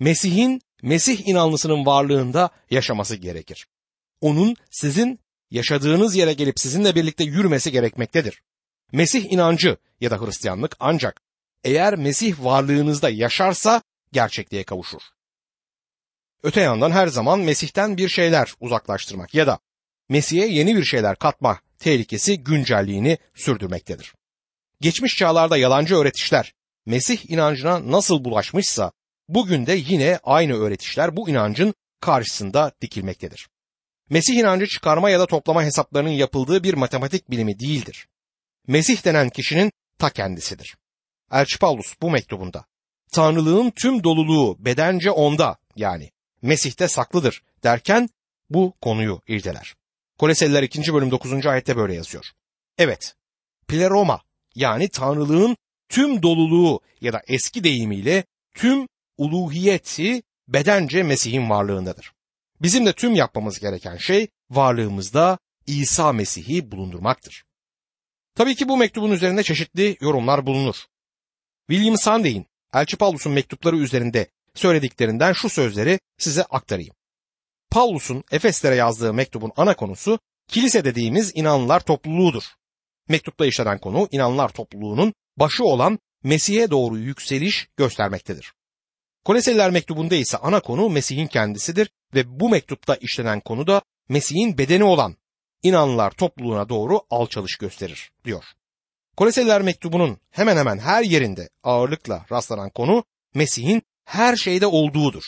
Mesih'in 0.00 0.62
Mesih 0.82 1.28
inanlısının 1.28 1.86
varlığında 1.86 2.50
yaşaması 2.70 3.16
gerekir. 3.16 3.66
Onun 4.20 4.56
sizin 4.70 5.18
yaşadığınız 5.50 6.16
yere 6.16 6.32
gelip 6.32 6.60
sizinle 6.60 6.94
birlikte 6.94 7.24
yürümesi 7.24 7.72
gerekmektedir. 7.72 8.42
Mesih 8.92 9.32
inancı 9.32 9.76
ya 10.00 10.10
da 10.10 10.20
Hristiyanlık 10.20 10.76
ancak 10.80 11.20
eğer 11.64 11.96
Mesih 11.96 12.44
varlığınızda 12.44 13.10
yaşarsa 13.10 13.82
gerçekliğe 14.12 14.64
kavuşur. 14.64 15.02
Öte 16.42 16.60
yandan 16.60 16.90
her 16.90 17.06
zaman 17.06 17.40
Mesih'ten 17.40 17.96
bir 17.96 18.08
şeyler 18.08 18.54
uzaklaştırmak 18.60 19.34
ya 19.34 19.46
da 19.46 19.58
Mesih'e 20.08 20.46
yeni 20.46 20.76
bir 20.76 20.84
şeyler 20.84 21.16
katma 21.16 21.60
tehlikesi 21.84 22.44
güncelliğini 22.44 23.18
sürdürmektedir. 23.34 24.14
Geçmiş 24.80 25.16
çağlarda 25.16 25.56
yalancı 25.56 25.96
öğretişler 25.96 26.54
Mesih 26.86 27.30
inancına 27.30 27.90
nasıl 27.90 28.24
bulaşmışsa 28.24 28.92
bugün 29.28 29.66
de 29.66 29.72
yine 29.72 30.18
aynı 30.22 30.54
öğretişler 30.54 31.16
bu 31.16 31.30
inancın 31.30 31.74
karşısında 32.00 32.72
dikilmektedir. 32.80 33.48
Mesih 34.10 34.34
inancı 34.34 34.66
çıkarma 34.66 35.10
ya 35.10 35.20
da 35.20 35.26
toplama 35.26 35.64
hesaplarının 35.64 36.10
yapıldığı 36.10 36.64
bir 36.64 36.74
matematik 36.74 37.30
bilimi 37.30 37.58
değildir. 37.58 38.08
Mesih 38.66 39.04
denen 39.04 39.28
kişinin 39.28 39.72
ta 39.98 40.10
kendisidir. 40.10 40.76
Elçi 41.32 41.58
Paulus 41.58 41.94
bu 42.02 42.10
mektubunda 42.10 42.64
Tanrılığın 43.12 43.70
tüm 43.70 44.04
doluluğu 44.04 44.56
bedence 44.58 45.10
onda 45.10 45.56
yani 45.76 46.10
Mesih'te 46.42 46.88
saklıdır 46.88 47.42
derken 47.62 48.08
bu 48.50 48.74
konuyu 48.80 49.20
irdeler. 49.28 49.74
Koleseliler 50.18 50.62
2. 50.62 50.94
bölüm 50.94 51.10
9. 51.10 51.46
ayette 51.46 51.76
böyle 51.76 51.94
yazıyor. 51.94 52.24
Evet, 52.78 53.14
pleroma 53.68 54.22
yani 54.54 54.88
Tanrılığın 54.88 55.56
tüm 55.88 56.22
doluluğu 56.22 56.80
ya 57.00 57.12
da 57.12 57.22
eski 57.26 57.64
deyimiyle 57.64 58.24
tüm 58.54 58.88
uluhiyeti 59.18 60.22
bedence 60.48 61.02
Mesih'in 61.02 61.50
varlığındadır. 61.50 62.12
Bizim 62.62 62.86
de 62.86 62.92
tüm 62.92 63.14
yapmamız 63.14 63.58
gereken 63.58 63.96
şey 63.96 64.28
varlığımızda 64.50 65.38
İsa 65.66 66.12
Mesih'i 66.12 66.70
bulundurmaktır. 66.70 67.44
Tabii 68.34 68.54
ki 68.54 68.68
bu 68.68 68.76
mektubun 68.76 69.10
üzerinde 69.10 69.42
çeşitli 69.42 69.96
yorumlar 70.00 70.46
bulunur. 70.46 70.76
William 71.70 71.96
Sandey'in 71.96 72.46
Elçi 72.74 72.96
Paulus'un 72.96 73.32
mektupları 73.32 73.76
üzerinde 73.76 74.28
söylediklerinden 74.54 75.32
şu 75.32 75.48
sözleri 75.48 76.00
size 76.18 76.42
aktarayım. 76.42 76.94
Paulus'un 77.74 78.24
Efeslere 78.30 78.74
yazdığı 78.74 79.14
mektubun 79.14 79.52
ana 79.56 79.76
konusu 79.76 80.18
kilise 80.48 80.84
dediğimiz 80.84 81.32
inanlılar 81.34 81.80
topluluğudur. 81.80 82.42
Mektupta 83.08 83.46
işlenen 83.46 83.78
konu 83.78 84.08
inanlılar 84.10 84.48
topluluğunun 84.48 85.14
başı 85.36 85.64
olan 85.64 85.98
Mesih'e 86.22 86.70
doğru 86.70 86.98
yükseliş 86.98 87.68
göstermektedir. 87.76 88.52
Koleseliler 89.24 89.70
mektubunda 89.70 90.14
ise 90.14 90.36
ana 90.36 90.60
konu 90.60 90.90
Mesih'in 90.90 91.26
kendisidir 91.26 91.90
ve 92.14 92.40
bu 92.40 92.48
mektupta 92.48 92.94
işlenen 92.94 93.40
konu 93.40 93.66
da 93.66 93.82
Mesih'in 94.08 94.58
bedeni 94.58 94.84
olan 94.84 95.16
inanlılar 95.62 96.10
topluluğuna 96.10 96.68
doğru 96.68 97.00
alçalış 97.10 97.56
gösterir 97.56 98.10
diyor. 98.24 98.44
Koleseliler 99.16 99.62
mektubunun 99.62 100.18
hemen 100.30 100.56
hemen 100.56 100.78
her 100.78 101.02
yerinde 101.02 101.48
ağırlıkla 101.62 102.26
rastlanan 102.32 102.70
konu 102.70 103.04
Mesih'in 103.34 103.82
her 104.04 104.36
şeyde 104.36 104.66
olduğudur. 104.66 105.24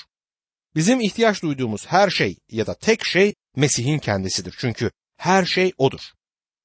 Bizim 0.76 1.00
ihtiyaç 1.00 1.42
duyduğumuz 1.42 1.86
her 1.86 2.10
şey 2.10 2.36
ya 2.50 2.66
da 2.66 2.74
tek 2.74 3.04
şey 3.04 3.34
Mesih'in 3.56 3.98
kendisidir. 3.98 4.54
Çünkü 4.58 4.90
her 5.16 5.44
şey 5.44 5.72
odur. 5.78 6.00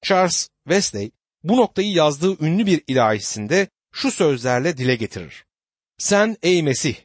Charles 0.02 0.48
Wesley 0.64 1.12
bu 1.44 1.58
noktayı 1.58 1.92
yazdığı 1.92 2.46
ünlü 2.46 2.66
bir 2.66 2.84
ilahisinde 2.88 3.68
şu 3.92 4.12
sözlerle 4.12 4.78
dile 4.78 4.96
getirir. 4.96 5.46
Sen 5.98 6.38
ey 6.44 6.64
Mesih 6.64 6.96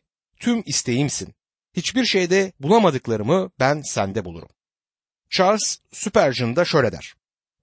tüm 0.40 0.62
isteğimsin. 0.66 1.34
Hiçbir 1.76 2.04
şeyde 2.04 2.52
bulamadıklarımı 2.60 3.50
ben 3.60 3.80
sende 3.80 4.24
bulurum. 4.24 4.48
Charles 5.30 5.78
Spurgeon 5.92 6.56
da 6.56 6.64
şöyle 6.64 6.92
der. 6.92 7.14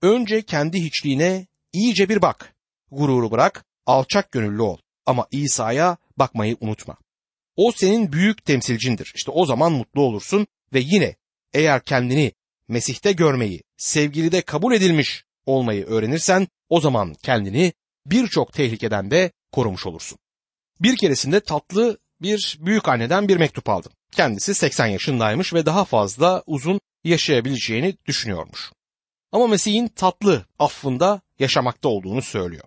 Önce 0.02 0.42
kendi 0.42 0.84
hiçliğine 0.84 1.48
iyice 1.74 2.10
bir 2.10 2.22
bak. 2.22 2.54
Gururu 2.92 3.32
bırak, 3.32 3.66
alçak 3.86 4.32
gönüllü 4.32 4.62
ol. 4.62 4.78
Ama 5.06 5.28
İsa'ya 5.32 5.98
bakmayı 6.18 6.58
unutma. 6.60 6.98
O 7.56 7.72
senin 7.72 8.12
büyük 8.12 8.46
temsilcindir. 8.46 9.12
İşte 9.16 9.32
o 9.32 9.46
zaman 9.46 9.72
mutlu 9.72 10.02
olursun 10.02 10.48
ve 10.74 10.80
yine 10.80 11.16
eğer 11.54 11.84
kendini 11.84 12.32
Mesih'te 12.68 13.12
görmeyi, 13.12 13.64
sevgilide 13.78 14.42
kabul 14.42 14.74
edilmiş 14.74 15.24
olmayı 15.46 15.86
öğrenirsen 15.86 16.48
o 16.70 16.82
zaman 16.82 17.14
kendini 17.24 17.74
birçok 18.06 18.54
tehlikeden 18.54 19.12
de 19.12 19.32
korumuş 19.52 19.86
olursun. 19.86 20.18
Bir 20.82 20.98
keresinde 20.98 21.40
tatlı 21.40 21.98
bir 22.22 22.58
büyük 22.60 22.90
anneden 22.90 23.28
bir 23.28 23.38
mektup 23.38 23.70
aldım. 23.70 23.92
Kendisi 24.12 24.54
80 24.54 24.88
yaşındaymış 24.88 25.54
ve 25.54 25.66
daha 25.66 25.86
fazla 25.86 26.44
uzun 26.46 26.80
yaşayabileceğini 27.04 27.98
düşünüyormuş. 28.06 28.72
Ama 29.32 29.48
Mesih'in 29.48 29.88
tatlı 29.88 30.46
affında 30.60 31.22
yaşamakta 31.40 31.90
olduğunu 31.90 32.22
söylüyor. 32.22 32.64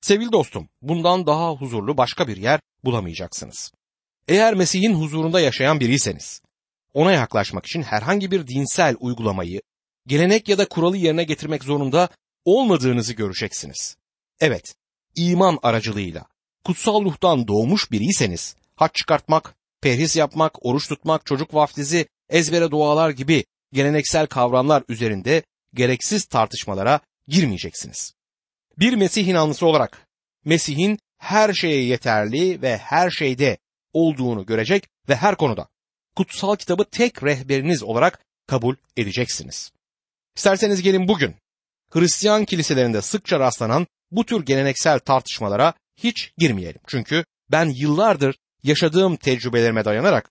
Sevgili 0.00 0.32
dostum, 0.32 0.68
bundan 0.82 1.26
daha 1.26 1.50
huzurlu 1.50 1.96
başka 1.96 2.28
bir 2.28 2.36
yer 2.36 2.60
bulamayacaksınız. 2.84 3.72
Eğer 4.28 4.54
Mesih'in 4.54 4.94
huzurunda 4.94 5.40
yaşayan 5.40 5.80
biriyseniz, 5.80 6.40
ona 6.94 7.12
yaklaşmak 7.12 7.66
için 7.66 7.82
herhangi 7.82 8.30
bir 8.30 8.46
dinsel 8.46 8.96
uygulamayı, 9.00 9.60
gelenek 10.06 10.48
ya 10.48 10.58
da 10.58 10.68
kuralı 10.68 10.96
yerine 10.96 11.24
getirmek 11.24 11.64
zorunda 11.64 12.08
olmadığınızı 12.44 13.12
göreceksiniz. 13.12 13.96
Evet, 14.40 14.74
iman 15.16 15.58
aracılığıyla 15.62 16.26
kutsal 16.64 17.04
ruhtan 17.04 17.48
doğmuş 17.48 17.90
biriyseniz, 17.90 18.56
haç 18.76 18.94
çıkartmak, 18.94 19.54
perhis 19.80 20.16
yapmak, 20.16 20.66
oruç 20.66 20.88
tutmak, 20.88 21.26
çocuk 21.26 21.54
vaftizi, 21.54 22.06
ezbere 22.28 22.70
dualar 22.70 23.10
gibi 23.10 23.44
geleneksel 23.72 24.26
kavramlar 24.26 24.82
üzerinde 24.88 25.42
gereksiz 25.74 26.24
tartışmalara 26.24 27.00
girmeyeceksiniz. 27.28 28.12
Bir 28.78 28.92
Mesih 28.92 29.26
inanlısı 29.26 29.66
olarak 29.66 30.06
Mesih'in 30.44 30.98
her 31.18 31.52
şeye 31.52 31.84
yeterli 31.84 32.62
ve 32.62 32.76
her 32.76 33.10
şeyde 33.10 33.58
olduğunu 33.94 34.46
görecek 34.46 34.88
ve 35.08 35.16
her 35.16 35.36
konuda 35.36 35.68
kutsal 36.16 36.56
kitabı 36.56 36.84
tek 36.84 37.22
rehberiniz 37.22 37.82
olarak 37.82 38.20
kabul 38.46 38.76
edeceksiniz. 38.96 39.72
İsterseniz 40.36 40.82
gelin 40.82 41.08
bugün 41.08 41.34
Hristiyan 41.90 42.44
kiliselerinde 42.44 43.02
sıkça 43.02 43.40
rastlanan 43.40 43.86
bu 44.10 44.26
tür 44.26 44.46
geleneksel 44.46 44.98
tartışmalara 44.98 45.74
hiç 45.96 46.32
girmeyelim. 46.38 46.80
Çünkü 46.86 47.24
ben 47.50 47.68
yıllardır 47.68 48.38
yaşadığım 48.62 49.16
tecrübelerime 49.16 49.84
dayanarak 49.84 50.30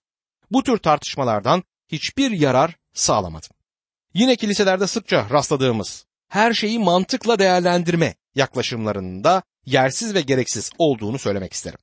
bu 0.50 0.62
tür 0.62 0.78
tartışmalardan 0.78 1.62
hiçbir 1.92 2.30
yarar 2.30 2.76
sağlamadım. 2.94 3.50
Yine 4.14 4.36
kiliselerde 4.36 4.86
sıkça 4.86 5.30
rastladığımız 5.30 6.06
her 6.28 6.52
şeyi 6.52 6.78
mantıkla 6.78 7.38
değerlendirme 7.38 8.14
yaklaşımlarının 8.34 9.24
da 9.24 9.42
yersiz 9.66 10.14
ve 10.14 10.20
gereksiz 10.20 10.70
olduğunu 10.78 11.18
söylemek 11.18 11.52
isterim. 11.52 11.78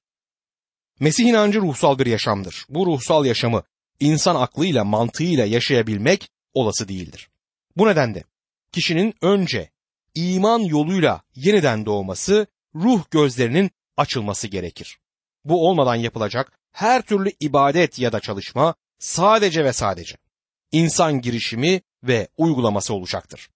Mesih 1.01 1.25
inancı 1.25 1.61
ruhsal 1.61 1.99
bir 1.99 2.05
yaşamdır. 2.05 2.65
Bu 2.69 2.85
ruhsal 2.85 3.25
yaşamı 3.25 3.63
insan 3.99 4.35
aklıyla 4.35 4.83
mantığıyla 4.83 5.45
yaşayabilmek 5.45 6.29
olası 6.53 6.87
değildir. 6.87 7.29
Bu 7.77 7.87
nedenle 7.87 8.23
kişinin 8.71 9.13
önce 9.21 9.69
iman 10.15 10.59
yoluyla 10.59 11.21
yeniden 11.35 11.85
doğması, 11.85 12.47
ruh 12.75 13.03
gözlerinin 13.11 13.71
açılması 13.97 14.47
gerekir. 14.47 14.99
Bu 15.45 15.67
olmadan 15.67 15.95
yapılacak 15.95 16.59
her 16.71 17.01
türlü 17.01 17.31
ibadet 17.39 17.99
ya 17.99 18.11
da 18.11 18.19
çalışma 18.19 18.75
sadece 18.99 19.63
ve 19.63 19.73
sadece 19.73 20.17
insan 20.71 21.21
girişimi 21.21 21.81
ve 22.03 22.27
uygulaması 22.37 22.93
olacaktır. 22.93 23.49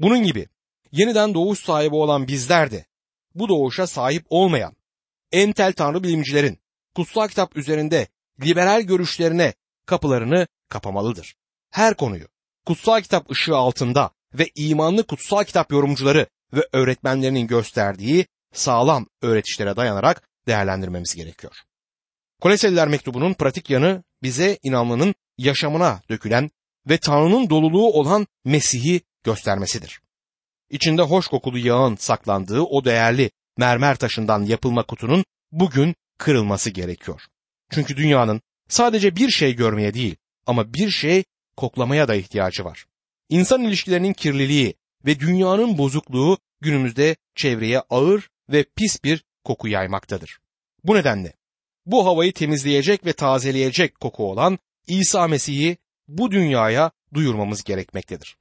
Bunun 0.00 0.22
gibi 0.22 0.46
yeniden 0.92 1.34
doğuş 1.34 1.64
sahibi 1.64 1.94
olan 1.94 2.28
bizler 2.28 2.70
de 2.70 2.84
bu 3.34 3.48
doğuşa 3.48 3.86
sahip 3.86 4.26
olmayan 4.30 4.76
entel 5.32 5.72
tanrı 5.72 6.02
bilimcilerin 6.02 6.60
kutsal 6.94 7.28
kitap 7.28 7.56
üzerinde 7.56 8.08
liberal 8.44 8.82
görüşlerine 8.82 9.54
kapılarını 9.86 10.46
kapamalıdır. 10.68 11.34
Her 11.70 11.94
konuyu 11.96 12.26
kutsal 12.66 13.00
kitap 13.00 13.30
ışığı 13.30 13.56
altında 13.56 14.10
ve 14.34 14.50
imanlı 14.54 15.06
kutsal 15.06 15.44
kitap 15.44 15.72
yorumcuları 15.72 16.26
ve 16.52 16.68
öğretmenlerinin 16.72 17.46
gösterdiği 17.46 18.26
sağlam 18.52 19.06
öğretişlere 19.22 19.76
dayanarak 19.76 20.28
değerlendirmemiz 20.46 21.14
gerekiyor. 21.14 21.56
Koleseliler 22.40 22.88
mektubunun 22.88 23.34
pratik 23.34 23.70
yanı 23.70 24.04
bize 24.22 24.58
inanlının 24.62 25.14
yaşamına 25.38 26.02
dökülen 26.10 26.50
ve 26.88 26.98
Tanrı'nın 26.98 27.50
doluluğu 27.50 27.92
olan 27.92 28.26
Mesih'i 28.44 29.00
göstermesidir. 29.24 30.00
İçinde 30.70 31.02
hoş 31.02 31.28
kokulu 31.28 31.58
yağın 31.58 31.96
saklandığı 31.96 32.60
o 32.60 32.84
değerli 32.84 33.30
mermer 33.58 33.96
taşından 33.96 34.42
yapılma 34.42 34.82
kutunun 34.82 35.24
bugün 35.52 35.94
kırılması 36.20 36.70
gerekiyor. 36.70 37.22
Çünkü 37.70 37.96
dünyanın 37.96 38.40
sadece 38.68 39.16
bir 39.16 39.30
şey 39.30 39.56
görmeye 39.56 39.94
değil 39.94 40.16
ama 40.46 40.74
bir 40.74 40.90
şey 40.90 41.24
koklamaya 41.56 42.08
da 42.08 42.14
ihtiyacı 42.14 42.64
var. 42.64 42.86
İnsan 43.28 43.62
ilişkilerinin 43.62 44.12
kirliliği 44.12 44.74
ve 45.06 45.20
dünyanın 45.20 45.78
bozukluğu 45.78 46.38
günümüzde 46.60 47.16
çevreye 47.34 47.80
ağır 47.80 48.30
ve 48.52 48.64
pis 48.76 49.04
bir 49.04 49.24
koku 49.44 49.68
yaymaktadır. 49.68 50.38
Bu 50.84 50.94
nedenle 50.94 51.32
bu 51.86 52.06
havayı 52.06 52.32
temizleyecek 52.32 53.06
ve 53.06 53.12
tazeleyecek 53.12 54.00
koku 54.00 54.30
olan 54.30 54.58
İsa 54.86 55.28
Mesih'i 55.28 55.76
bu 56.08 56.30
dünyaya 56.30 56.90
duyurmamız 57.14 57.64
gerekmektedir. 57.64 58.36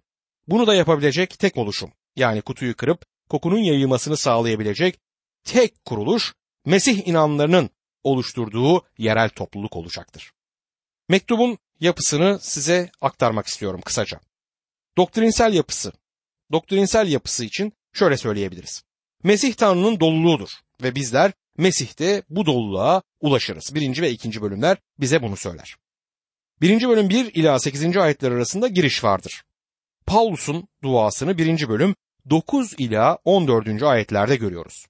Bunu 0.47 0.67
da 0.67 0.75
yapabilecek 0.75 1.39
tek 1.39 1.57
oluşum 1.57 1.91
yani 2.15 2.41
kutuyu 2.41 2.75
kırıp 2.75 3.05
kokunun 3.29 3.59
yayılmasını 3.59 4.17
sağlayabilecek 4.17 4.99
tek 5.43 5.85
kuruluş 5.85 6.33
Mesih 6.65 7.07
inanlarının 7.07 7.69
oluşturduğu 8.03 8.85
yerel 8.97 9.29
topluluk 9.29 9.75
olacaktır. 9.75 10.31
Mektubun 11.09 11.57
yapısını 11.79 12.39
size 12.41 12.91
aktarmak 13.01 13.47
istiyorum 13.47 13.81
kısaca. 13.85 14.19
Doktrinsel 14.97 15.53
yapısı. 15.53 15.91
Doktrinsel 16.51 17.07
yapısı 17.07 17.45
için 17.45 17.73
şöyle 17.93 18.17
söyleyebiliriz. 18.17 18.83
Mesih 19.23 19.53
Tanrı'nın 19.53 19.99
doluluğudur 19.99 20.49
ve 20.81 20.95
bizler 20.95 21.31
Mesih'te 21.57 22.23
bu 22.29 22.45
doluluğa 22.45 23.01
ulaşırız. 23.19 23.75
Birinci 23.75 24.01
ve 24.01 24.11
ikinci 24.11 24.41
bölümler 24.41 24.77
bize 24.99 25.21
bunu 25.21 25.35
söyler. 25.35 25.75
Birinci 26.61 26.89
bölüm 26.89 27.09
1 27.09 27.35
ila 27.35 27.59
8. 27.59 27.97
ayetler 27.97 28.31
arasında 28.31 28.67
giriş 28.67 29.03
vardır. 29.03 29.43
Paulus'un 30.05 30.67
duasını 30.83 31.37
birinci 31.37 31.69
bölüm 31.69 31.95
9 32.29 32.73
ila 32.77 33.17
14. 33.25 33.83
ayetlerde 33.83 34.35
görüyoruz. 34.35 34.85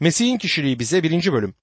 Mesih'in 0.00 0.38
kişiliği 0.38 0.78
bize 0.78 1.02
birinci 1.02 1.32
bölüm 1.32 1.54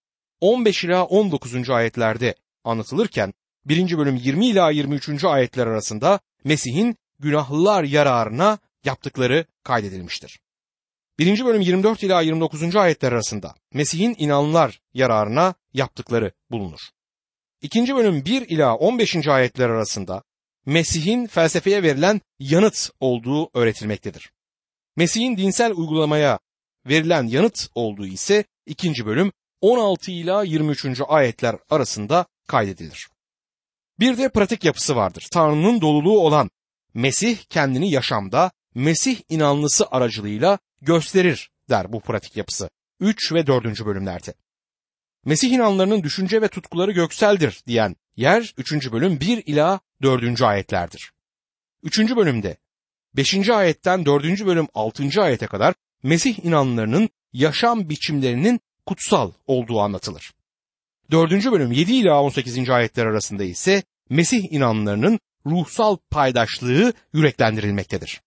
15 0.41 0.83
ila 0.83 1.05
19. 1.05 1.69
ayetlerde 1.69 2.35
anlatılırken 2.63 3.33
birinci 3.65 3.97
bölüm 3.97 4.15
20 4.15 4.47
ila 4.47 4.71
23. 4.71 5.23
ayetler 5.23 5.67
arasında 5.67 6.19
Mesih'in 6.43 6.97
günahlılar 7.19 7.83
yararına 7.83 8.57
yaptıkları 8.85 9.45
kaydedilmiştir. 9.63 10.39
Birinci 11.19 11.45
bölüm 11.45 11.61
24 11.61 12.03
ila 12.03 12.21
29. 12.21 12.75
ayetler 12.75 13.11
arasında 13.11 13.55
Mesih'in 13.73 14.15
inanlar 14.17 14.79
yararına 14.93 15.53
yaptıkları 15.73 16.31
bulunur. 16.51 16.79
İkinci 17.61 17.95
bölüm 17.95 18.25
1 18.25 18.49
ila 18.49 18.75
15. 18.75 19.27
ayetler 19.27 19.69
arasında 19.69 20.23
Mesih'in 20.65 21.27
felsefeye 21.27 21.83
verilen 21.83 22.21
yanıt 22.39 22.89
olduğu 22.99 23.49
öğretilmektedir. 23.53 24.31
Mesih'in 24.95 25.37
dinsel 25.37 25.71
uygulamaya 25.71 26.39
verilen 26.85 27.23
yanıt 27.27 27.69
olduğu 27.75 28.07
ise 28.07 28.45
ikinci 28.65 29.05
bölüm 29.05 29.31
16 29.61 30.11
ila 30.11 30.43
23. 30.43 31.01
ayetler 31.07 31.55
arasında 31.69 32.25
kaydedilir. 32.47 33.07
Bir 33.99 34.17
de 34.17 34.29
pratik 34.29 34.63
yapısı 34.63 34.95
vardır. 34.95 35.27
Tanrı'nın 35.31 35.81
doluluğu 35.81 36.19
olan 36.19 36.49
Mesih 36.93 37.37
kendini 37.37 37.91
yaşamda 37.91 38.51
Mesih 38.75 39.21
inanlısı 39.29 39.87
aracılığıyla 39.91 40.59
gösterir 40.81 41.49
der 41.69 41.93
bu 41.93 41.99
pratik 41.99 42.37
yapısı. 42.37 42.69
3 42.99 43.33
ve 43.33 43.47
4. 43.47 43.85
bölümlerde. 43.85 44.33
Mesih 45.25 45.51
inanlarının 45.51 46.03
düşünce 46.03 46.41
ve 46.41 46.47
tutkuları 46.47 46.91
gökseldir 46.91 47.63
diyen 47.67 47.95
yer 48.15 48.53
3. 48.57 48.91
bölüm 48.91 49.19
1 49.19 49.43
ila 49.45 49.79
4. 50.01 50.41
ayetlerdir. 50.41 51.11
3. 51.83 51.99
bölümde 52.15 52.57
5. 53.15 53.49
ayetten 53.49 54.05
4. 54.05 54.45
bölüm 54.45 54.67
6. 54.73 55.21
ayete 55.21 55.47
kadar 55.47 55.73
Mesih 56.05 56.45
inanlarının 56.45 57.09
yaşam 57.33 57.89
biçimlerinin 57.89 58.59
kutsal 58.85 59.31
olduğu 59.47 59.79
anlatılır. 59.79 60.33
4. 61.11 61.31
bölüm 61.31 61.71
7 61.71 61.93
ila 61.93 62.21
18. 62.21 62.69
ayetler 62.69 63.05
arasında 63.05 63.43
ise 63.43 63.83
Mesih 64.09 64.51
inanlarının 64.51 65.19
ruhsal 65.45 65.97
paydaşlığı 66.11 66.93
yüreklendirilmektedir. 67.13 68.21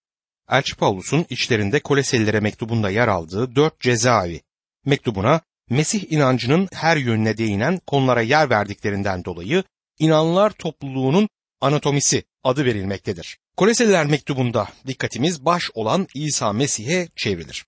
Elçi 0.50 0.76
Paulus'un 0.76 1.26
içlerinde 1.30 1.80
Koleselilere 1.80 2.40
mektubunda 2.40 2.90
yer 2.90 3.08
aldığı 3.08 3.56
dört 3.56 3.80
cezaevi 3.80 4.40
mektubuna 4.86 5.40
Mesih 5.70 6.12
inancının 6.12 6.68
her 6.72 6.96
yönüne 6.96 7.36
değinen 7.38 7.80
konulara 7.86 8.22
yer 8.22 8.50
verdiklerinden 8.50 9.24
dolayı 9.24 9.64
inanlar 9.98 10.50
topluluğunun 10.50 11.28
anatomisi 11.60 12.24
adı 12.44 12.64
verilmektedir. 12.64 13.38
Koleseliler 13.56 14.06
mektubunda 14.06 14.68
dikkatimiz 14.86 15.44
baş 15.44 15.70
olan 15.74 16.06
İsa 16.14 16.52
Mesih'e 16.52 17.08
çevrilir. 17.16 17.67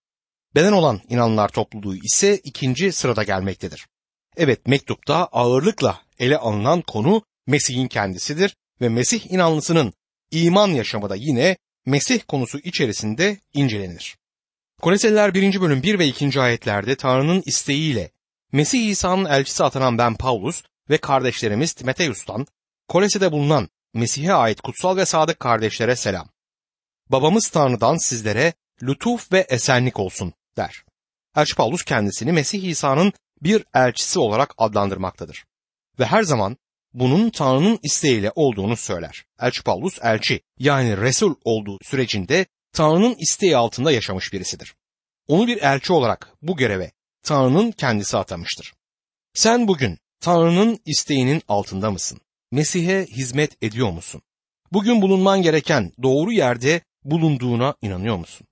Beden 0.54 0.72
olan 0.72 1.00
inanlar 1.08 1.48
topluluğu 1.48 1.96
ise 1.96 2.38
ikinci 2.38 2.92
sırada 2.92 3.22
gelmektedir. 3.22 3.86
Evet 4.36 4.66
mektupta 4.66 5.14
ağırlıkla 5.16 6.00
ele 6.18 6.38
alınan 6.38 6.82
konu 6.82 7.22
Mesih'in 7.46 7.88
kendisidir 7.88 8.56
ve 8.80 8.88
Mesih 8.88 9.32
inanlısının 9.32 9.92
iman 10.30 10.68
yaşamı 10.68 11.10
da 11.10 11.16
yine 11.16 11.56
Mesih 11.86 12.20
konusu 12.28 12.58
içerisinde 12.58 13.38
incelenir. 13.54 14.16
Koleseliler 14.82 15.34
1. 15.34 15.60
bölüm 15.60 15.82
1 15.82 15.98
ve 15.98 16.06
2. 16.06 16.40
ayetlerde 16.40 16.96
Tanrı'nın 16.96 17.42
isteğiyle 17.46 18.10
Mesih 18.52 18.88
İsa'nın 18.88 19.24
elçisi 19.24 19.64
atanan 19.64 19.98
ben 19.98 20.14
Paulus 20.14 20.62
ve 20.90 20.98
kardeşlerimiz 20.98 21.72
Timoteus'tan 21.72 22.46
Kolese'de 22.88 23.32
bulunan 23.32 23.68
Mesih'e 23.94 24.32
ait 24.32 24.60
kutsal 24.60 24.96
ve 24.96 25.06
sadık 25.06 25.40
kardeşlere 25.40 25.96
selam. 25.96 26.28
Babamız 27.08 27.48
Tanrı'dan 27.48 27.96
sizlere 27.96 28.52
lütuf 28.82 29.32
ve 29.32 29.46
esenlik 29.48 29.98
olsun 29.98 30.34
der. 30.56 30.84
Elçi 31.36 31.54
Paulus 31.54 31.84
kendisini 31.84 32.32
Mesih 32.32 32.62
İsa'nın 32.62 33.12
bir 33.42 33.64
elçisi 33.74 34.18
olarak 34.18 34.54
adlandırmaktadır. 34.58 35.44
Ve 35.98 36.06
her 36.06 36.22
zaman 36.22 36.56
bunun 36.94 37.30
Tanrı'nın 37.30 37.78
isteğiyle 37.82 38.32
olduğunu 38.34 38.76
söyler. 38.76 39.24
Elçi 39.40 39.62
Paulus 39.62 39.98
elçi 40.02 40.40
yani 40.58 40.96
Resul 40.96 41.34
olduğu 41.44 41.78
sürecinde 41.82 42.46
Tanrı'nın 42.72 43.14
isteği 43.18 43.56
altında 43.56 43.92
yaşamış 43.92 44.32
birisidir. 44.32 44.74
Onu 45.28 45.46
bir 45.46 45.62
elçi 45.62 45.92
olarak 45.92 46.32
bu 46.42 46.56
göreve 46.56 46.92
Tanrı'nın 47.22 47.72
kendisi 47.72 48.16
atamıştır. 48.16 48.72
Sen 49.34 49.68
bugün 49.68 49.98
Tanrı'nın 50.20 50.78
isteğinin 50.86 51.42
altında 51.48 51.90
mısın? 51.90 52.20
Mesih'e 52.52 53.06
hizmet 53.06 53.62
ediyor 53.62 53.90
musun? 53.90 54.22
Bugün 54.72 55.02
bulunman 55.02 55.42
gereken 55.42 55.92
doğru 56.02 56.32
yerde 56.32 56.80
bulunduğuna 57.04 57.74
inanıyor 57.82 58.16
musun? 58.16 58.46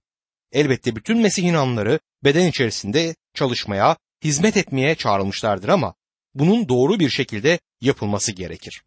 Elbette 0.52 0.96
bütün 0.96 1.18
Mesih 1.18 1.42
inanları 1.42 2.00
beden 2.24 2.46
içerisinde 2.46 3.14
çalışmaya, 3.34 3.96
hizmet 4.24 4.56
etmeye 4.56 4.94
çağrılmışlardır 4.94 5.68
ama 5.68 5.94
bunun 6.34 6.68
doğru 6.68 7.00
bir 7.00 7.10
şekilde 7.10 7.58
yapılması 7.80 8.32
gerekir. 8.32 8.82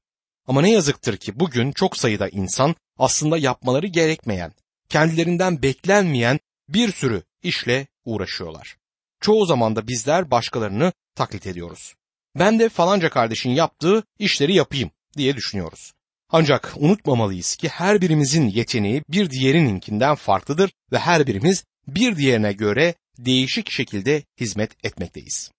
Ama 0.47 0.61
ne 0.61 0.71
yazıktır 0.71 1.17
ki 1.17 1.39
bugün 1.39 1.71
çok 1.71 1.97
sayıda 1.97 2.29
insan 2.29 2.75
aslında 2.97 3.37
yapmaları 3.37 3.87
gerekmeyen, 3.87 4.53
kendilerinden 4.89 5.61
beklenmeyen 5.61 6.39
bir 6.69 6.91
sürü 6.91 7.23
işle 7.43 7.87
uğraşıyorlar. 8.05 8.77
Çoğu 9.21 9.45
zaman 9.45 9.75
da 9.75 9.87
bizler 9.87 10.31
başkalarını 10.31 10.93
taklit 11.15 11.47
ediyoruz. 11.47 11.93
Ben 12.39 12.59
de 12.59 12.69
falanca 12.69 13.09
kardeşin 13.09 13.49
yaptığı 13.49 14.03
işleri 14.19 14.53
yapayım 14.53 14.91
diye 15.17 15.35
düşünüyoruz. 15.35 15.93
Ancak 16.31 16.73
unutmamalıyız 16.77 17.55
ki 17.55 17.69
her 17.69 18.01
birimizin 18.01 18.47
yeteneği 18.47 19.03
bir 19.09 19.29
diğerininkinden 19.29 20.15
farklıdır 20.15 20.71
ve 20.91 20.99
her 20.99 21.27
birimiz 21.27 21.63
bir 21.87 22.15
diğerine 22.15 22.53
göre 22.53 22.95
değişik 23.17 23.71
şekilde 23.71 24.23
hizmet 24.39 24.85
etmekteyiz. 24.85 25.51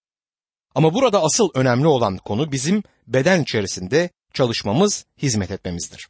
Ama 0.74 0.94
burada 0.94 1.22
asıl 1.22 1.50
önemli 1.54 1.86
olan 1.86 2.16
konu 2.16 2.52
bizim 2.52 2.82
beden 3.06 3.42
içerisinde 3.42 4.10
çalışmamız, 4.34 5.04
hizmet 5.22 5.50
etmemizdir. 5.50 6.08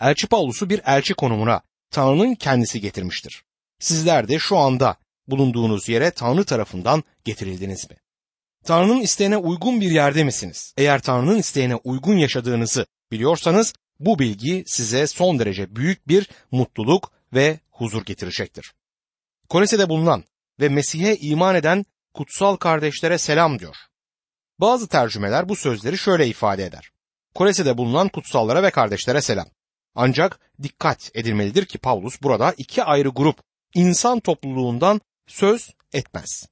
Elçi 0.00 0.26
Paulus'u 0.26 0.70
bir 0.70 0.80
elçi 0.86 1.14
konumuna 1.14 1.62
Tanrı'nın 1.90 2.34
kendisi 2.34 2.80
getirmiştir. 2.80 3.42
Sizler 3.78 4.28
de 4.28 4.38
şu 4.38 4.56
anda 4.56 4.96
bulunduğunuz 5.28 5.88
yere 5.88 6.10
Tanrı 6.10 6.44
tarafından 6.44 7.04
getirildiniz 7.24 7.90
mi? 7.90 7.96
Tanrı'nın 8.64 9.00
isteğine 9.00 9.36
uygun 9.36 9.80
bir 9.80 9.90
yerde 9.90 10.24
misiniz? 10.24 10.74
Eğer 10.76 11.02
Tanrı'nın 11.02 11.38
isteğine 11.38 11.74
uygun 11.74 12.16
yaşadığınızı 12.16 12.86
biliyorsanız 13.12 13.74
bu 14.00 14.18
bilgi 14.18 14.64
size 14.66 15.06
son 15.06 15.38
derece 15.38 15.76
büyük 15.76 16.08
bir 16.08 16.28
mutluluk 16.50 17.12
ve 17.34 17.60
huzur 17.70 18.04
getirecektir. 18.04 18.72
Kolese'de 19.48 19.88
bulunan 19.88 20.24
ve 20.60 20.68
Mesih'e 20.68 21.16
iman 21.16 21.54
eden 21.54 21.84
kutsal 22.14 22.56
kardeşlere 22.56 23.18
selam 23.18 23.58
diyor. 23.58 23.76
Bazı 24.60 24.88
tercümeler 24.88 25.48
bu 25.48 25.56
sözleri 25.56 25.98
şöyle 25.98 26.26
ifade 26.26 26.64
eder. 26.64 26.90
Kolese'de 27.34 27.78
bulunan 27.78 28.08
kutsallara 28.08 28.62
ve 28.62 28.70
kardeşlere 28.70 29.20
selam. 29.20 29.46
Ancak 29.94 30.40
dikkat 30.62 31.10
edilmelidir 31.14 31.64
ki 31.64 31.78
Paulus 31.78 32.22
burada 32.22 32.54
iki 32.56 32.84
ayrı 32.84 33.08
grup 33.08 33.40
insan 33.74 34.20
topluluğundan 34.20 35.00
söz 35.26 35.70
etmez. 35.92 36.46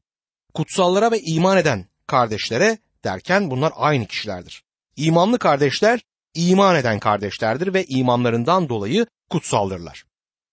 Kutsallara 0.54 1.11
ve 1.11 1.20
iman 1.20 1.59
eden 1.59 1.87
kardeşlere 2.07 2.78
derken 3.04 3.50
bunlar 3.50 3.72
aynı 3.76 4.07
kişilerdir. 4.07 4.64
İmanlı 4.96 5.38
kardeşler 5.38 6.00
iman 6.35 6.77
eden 6.77 6.99
kardeşlerdir 6.99 7.75
ve 7.75 7.85
imanlarından 7.85 8.68
dolayı 8.68 9.07
kutsaldırlar. 9.31 10.05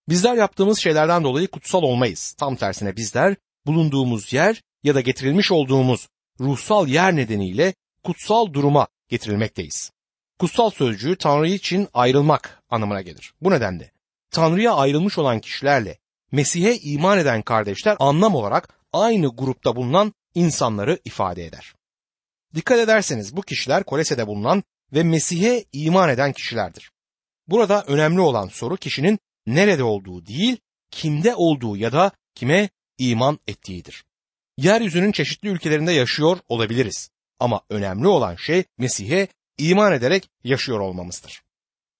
Bizler 0.10 0.36
yaptığımız 0.36 0.80
şeylerden 0.80 1.24
dolayı 1.24 1.48
kutsal 1.48 1.84
olmayız. 1.84 2.36
Tam 2.38 2.56
tersine 2.56 2.96
bizler 2.96 3.36
bulunduğumuz 3.66 4.34
yer 4.34 4.62
ya 4.84 4.96
da 4.96 5.02
getirilmiş 5.02 5.52
olduğumuz 5.52 6.08
ruhsal 6.40 6.88
yer 6.88 7.16
nedeniyle 7.16 7.74
kutsal 8.04 8.54
duruma 8.54 8.88
getirilmekteyiz. 9.10 9.92
Kutsal 10.40 10.70
sözcüğü 10.70 11.16
Tanrı 11.16 11.48
için 11.48 11.88
ayrılmak 11.94 12.64
anlamına 12.70 13.02
gelir. 13.02 13.34
Bu 13.42 13.52
nedenle 13.52 13.92
Tanrı'ya 14.32 14.74
ayrılmış 14.74 15.18
olan 15.18 15.40
kişilerle 15.40 15.98
Mesih'e 16.32 16.78
iman 16.78 17.18
eden 17.18 17.42
kardeşler 17.42 17.98
anlam 18.00 18.36
olarak 18.36 18.70
aynı 18.94 19.36
grupta 19.36 19.76
bulunan 19.76 20.14
insanları 20.36 21.00
ifade 21.06 21.46
eder. 21.46 21.74
Dikkat 22.56 22.80
ederseniz 22.80 23.36
bu 23.36 23.42
kişiler 23.42 23.84
Kolese'de 23.84 24.28
bulunan 24.28 24.64
ve 24.94 25.04
Mesih'e 25.04 25.66
iman 25.74 26.10
eden 26.10 26.34
kişilerdir. 26.34 26.92
Burada 27.48 27.84
önemli 27.84 28.20
olan 28.20 28.48
soru 28.48 28.78
kişinin 28.78 29.20
nerede 29.46 29.84
olduğu 29.84 30.26
değil, 30.26 30.58
kimde 30.92 31.36
olduğu 31.36 31.78
ya 31.78 31.92
da 31.92 32.12
kime 32.36 32.70
iman 32.98 33.40
ettiğidir. 33.48 34.04
Yeryüzünün 34.58 35.12
çeşitli 35.12 35.50
ülkelerinde 35.50 35.92
yaşıyor 35.92 36.38
olabiliriz 36.50 37.10
ama 37.40 37.62
önemli 37.70 38.08
olan 38.08 38.36
şey 38.36 38.64
Mesih'e 38.78 39.28
iman 39.58 39.94
ederek 39.94 40.30
yaşıyor 40.44 40.80
olmamızdır. 40.80 41.42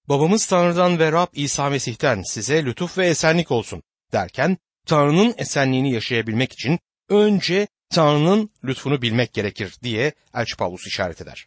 Babamız 0.08 0.46
Tanrı'dan 0.46 0.98
ve 0.98 1.12
Rab 1.12 1.26
İsa 1.32 1.70
Mesih'ten 1.70 2.22
size 2.22 2.64
lütuf 2.64 2.98
ve 2.98 3.06
esenlik 3.06 3.50
olsun 3.50 3.82
derken 4.12 4.58
Tanrı'nın 4.86 5.34
esenliğini 5.38 5.92
yaşayabilmek 5.92 6.52
için 6.52 6.78
önce 7.08 7.68
Tanrı'nın 7.90 8.50
lütfunu 8.64 9.02
bilmek 9.02 9.32
gerekir 9.32 9.76
diye 9.82 10.12
Elçi 10.34 10.56
Pavlus 10.56 10.86
işaret 10.86 11.20
eder. 11.20 11.46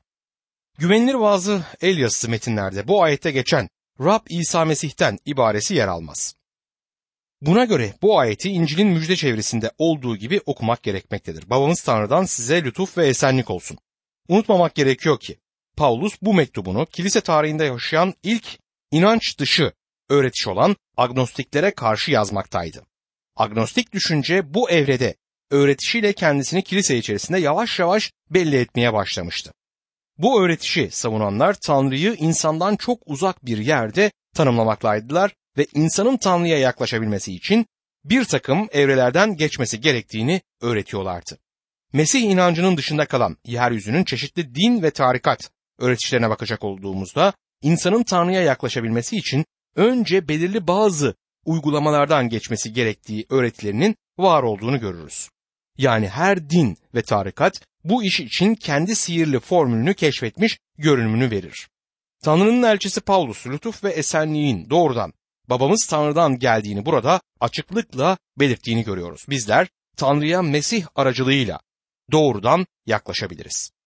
Güvenilir 0.78 1.20
bazı 1.20 1.66
el 1.82 1.98
yazısı 1.98 2.30
metinlerde 2.30 2.88
bu 2.88 3.04
ayette 3.04 3.32
geçen 3.32 3.70
Rab 4.00 4.26
İsa 4.30 4.66
Mesih'ten 4.66 5.18
ibaresi 5.26 5.76
yer 5.76 5.88
almaz. 5.88 6.36
Buna 7.42 7.66
göre 7.66 7.94
bu 8.02 8.20
ayeti 8.20 8.50
İncil'in 8.50 8.88
müjde 8.88 9.16
çevresinde 9.16 9.72
olduğu 9.78 10.18
gibi 10.18 10.42
okumak 10.46 10.84
gerekmektedir. 10.84 11.50
Babamız 11.50 11.82
Tanrı'dan 11.82 12.26
size 12.26 12.64
lütuf 12.64 12.98
ve 12.98 13.08
esenlik 13.08 13.50
olsun. 13.50 13.78
Unutmamak 14.28 14.76
gerekiyor 14.76 15.20
ki 15.20 15.38
Paulus 15.78 16.14
bu 16.22 16.34
mektubunu 16.34 16.86
kilise 16.86 17.22
tarihinde 17.22 17.66
yaşayan 17.66 18.14
ilk 18.24 18.60
inanç 18.92 19.40
dışı 19.40 19.72
öğretiş 20.10 20.48
olan 20.48 20.76
agnostiklere 20.98 21.72
karşı 21.72 22.12
yazmaktaydı. 22.12 22.86
Agnostik 23.36 23.94
düşünce 23.94 24.54
bu 24.54 24.70
evrede 24.70 25.16
öğretişiyle 25.52 26.14
kendisini 26.14 26.64
kilise 26.64 26.98
içerisinde 26.98 27.40
yavaş 27.40 27.80
yavaş 27.80 28.12
belli 28.30 28.58
etmeye 28.58 28.94
başlamıştı. 28.94 29.54
Bu 30.18 30.44
öğretişi 30.44 30.90
savunanlar 30.92 31.54
Tanrı'yı 31.54 32.14
insandan 32.14 32.76
çok 32.76 33.00
uzak 33.06 33.46
bir 33.46 33.58
yerde 33.58 34.12
tanımlamaktaydılar 34.36 35.36
ve 35.58 35.68
insanın 35.74 36.18
Tanrı'ya 36.18 36.60
yaklaşabilmesi 36.60 37.34
için 37.34 37.66
bir 38.06 38.26
takım 38.26 38.68
evrelerden 38.72 39.36
geçmesi 39.36 39.82
gerektiğini 39.82 40.42
öğretiyorlardı. 40.62 41.38
Mesih 41.94 42.22
inancının 42.22 42.78
dışında 42.78 43.06
kalan 43.06 43.38
yeryüzünün 43.46 44.04
çeşitli 44.04 44.56
din 44.56 44.84
ve 44.84 44.92
tarikat 44.92 45.50
öğretişlerine 45.80 46.30
bakacak 46.30 46.64
olduğumuzda 46.64 47.34
insanın 47.62 48.04
Tanrı'ya 48.04 48.42
yaklaşabilmesi 48.42 49.18
için 49.18 49.46
önce 49.76 50.28
belirli 50.28 50.68
bazı 50.68 51.16
uygulamalardan 51.46 52.30
geçmesi 52.30 52.74
gerektiği 52.74 53.26
öğretilerinin 53.30 53.96
var 54.18 54.44
olduğunu 54.44 54.80
görürüz. 54.80 55.30
Yani 55.78 56.10
her 56.10 56.50
din 56.50 56.78
ve 56.96 57.02
tarikat 57.02 57.62
bu 57.86 58.04
iş 58.04 58.20
için 58.20 58.56
kendi 58.56 58.96
sihirli 58.96 59.40
formülünü 59.40 59.94
keşfetmiş 59.94 60.60
görünümünü 60.78 61.32
verir. 61.32 61.68
Tanrı'nın 62.24 62.64
elçisi 62.64 63.02
Paulus 63.02 63.48
lütuf 63.48 63.84
ve 63.84 63.92
esenliğin 63.92 64.70
doğrudan 64.70 65.14
babamız 65.50 65.86
Tanrı'dan 65.86 66.40
geldiğini 66.40 66.86
burada 66.86 67.22
açıklıkla 67.40 68.18
belirttiğini 68.40 68.84
görüyoruz. 68.84 69.26
Bizler 69.30 69.68
Tanrı'ya 69.98 70.42
Mesih 70.42 70.86
aracılığıyla 70.96 71.60
doğrudan 72.12 72.66
yaklaşabiliriz. 72.86 73.72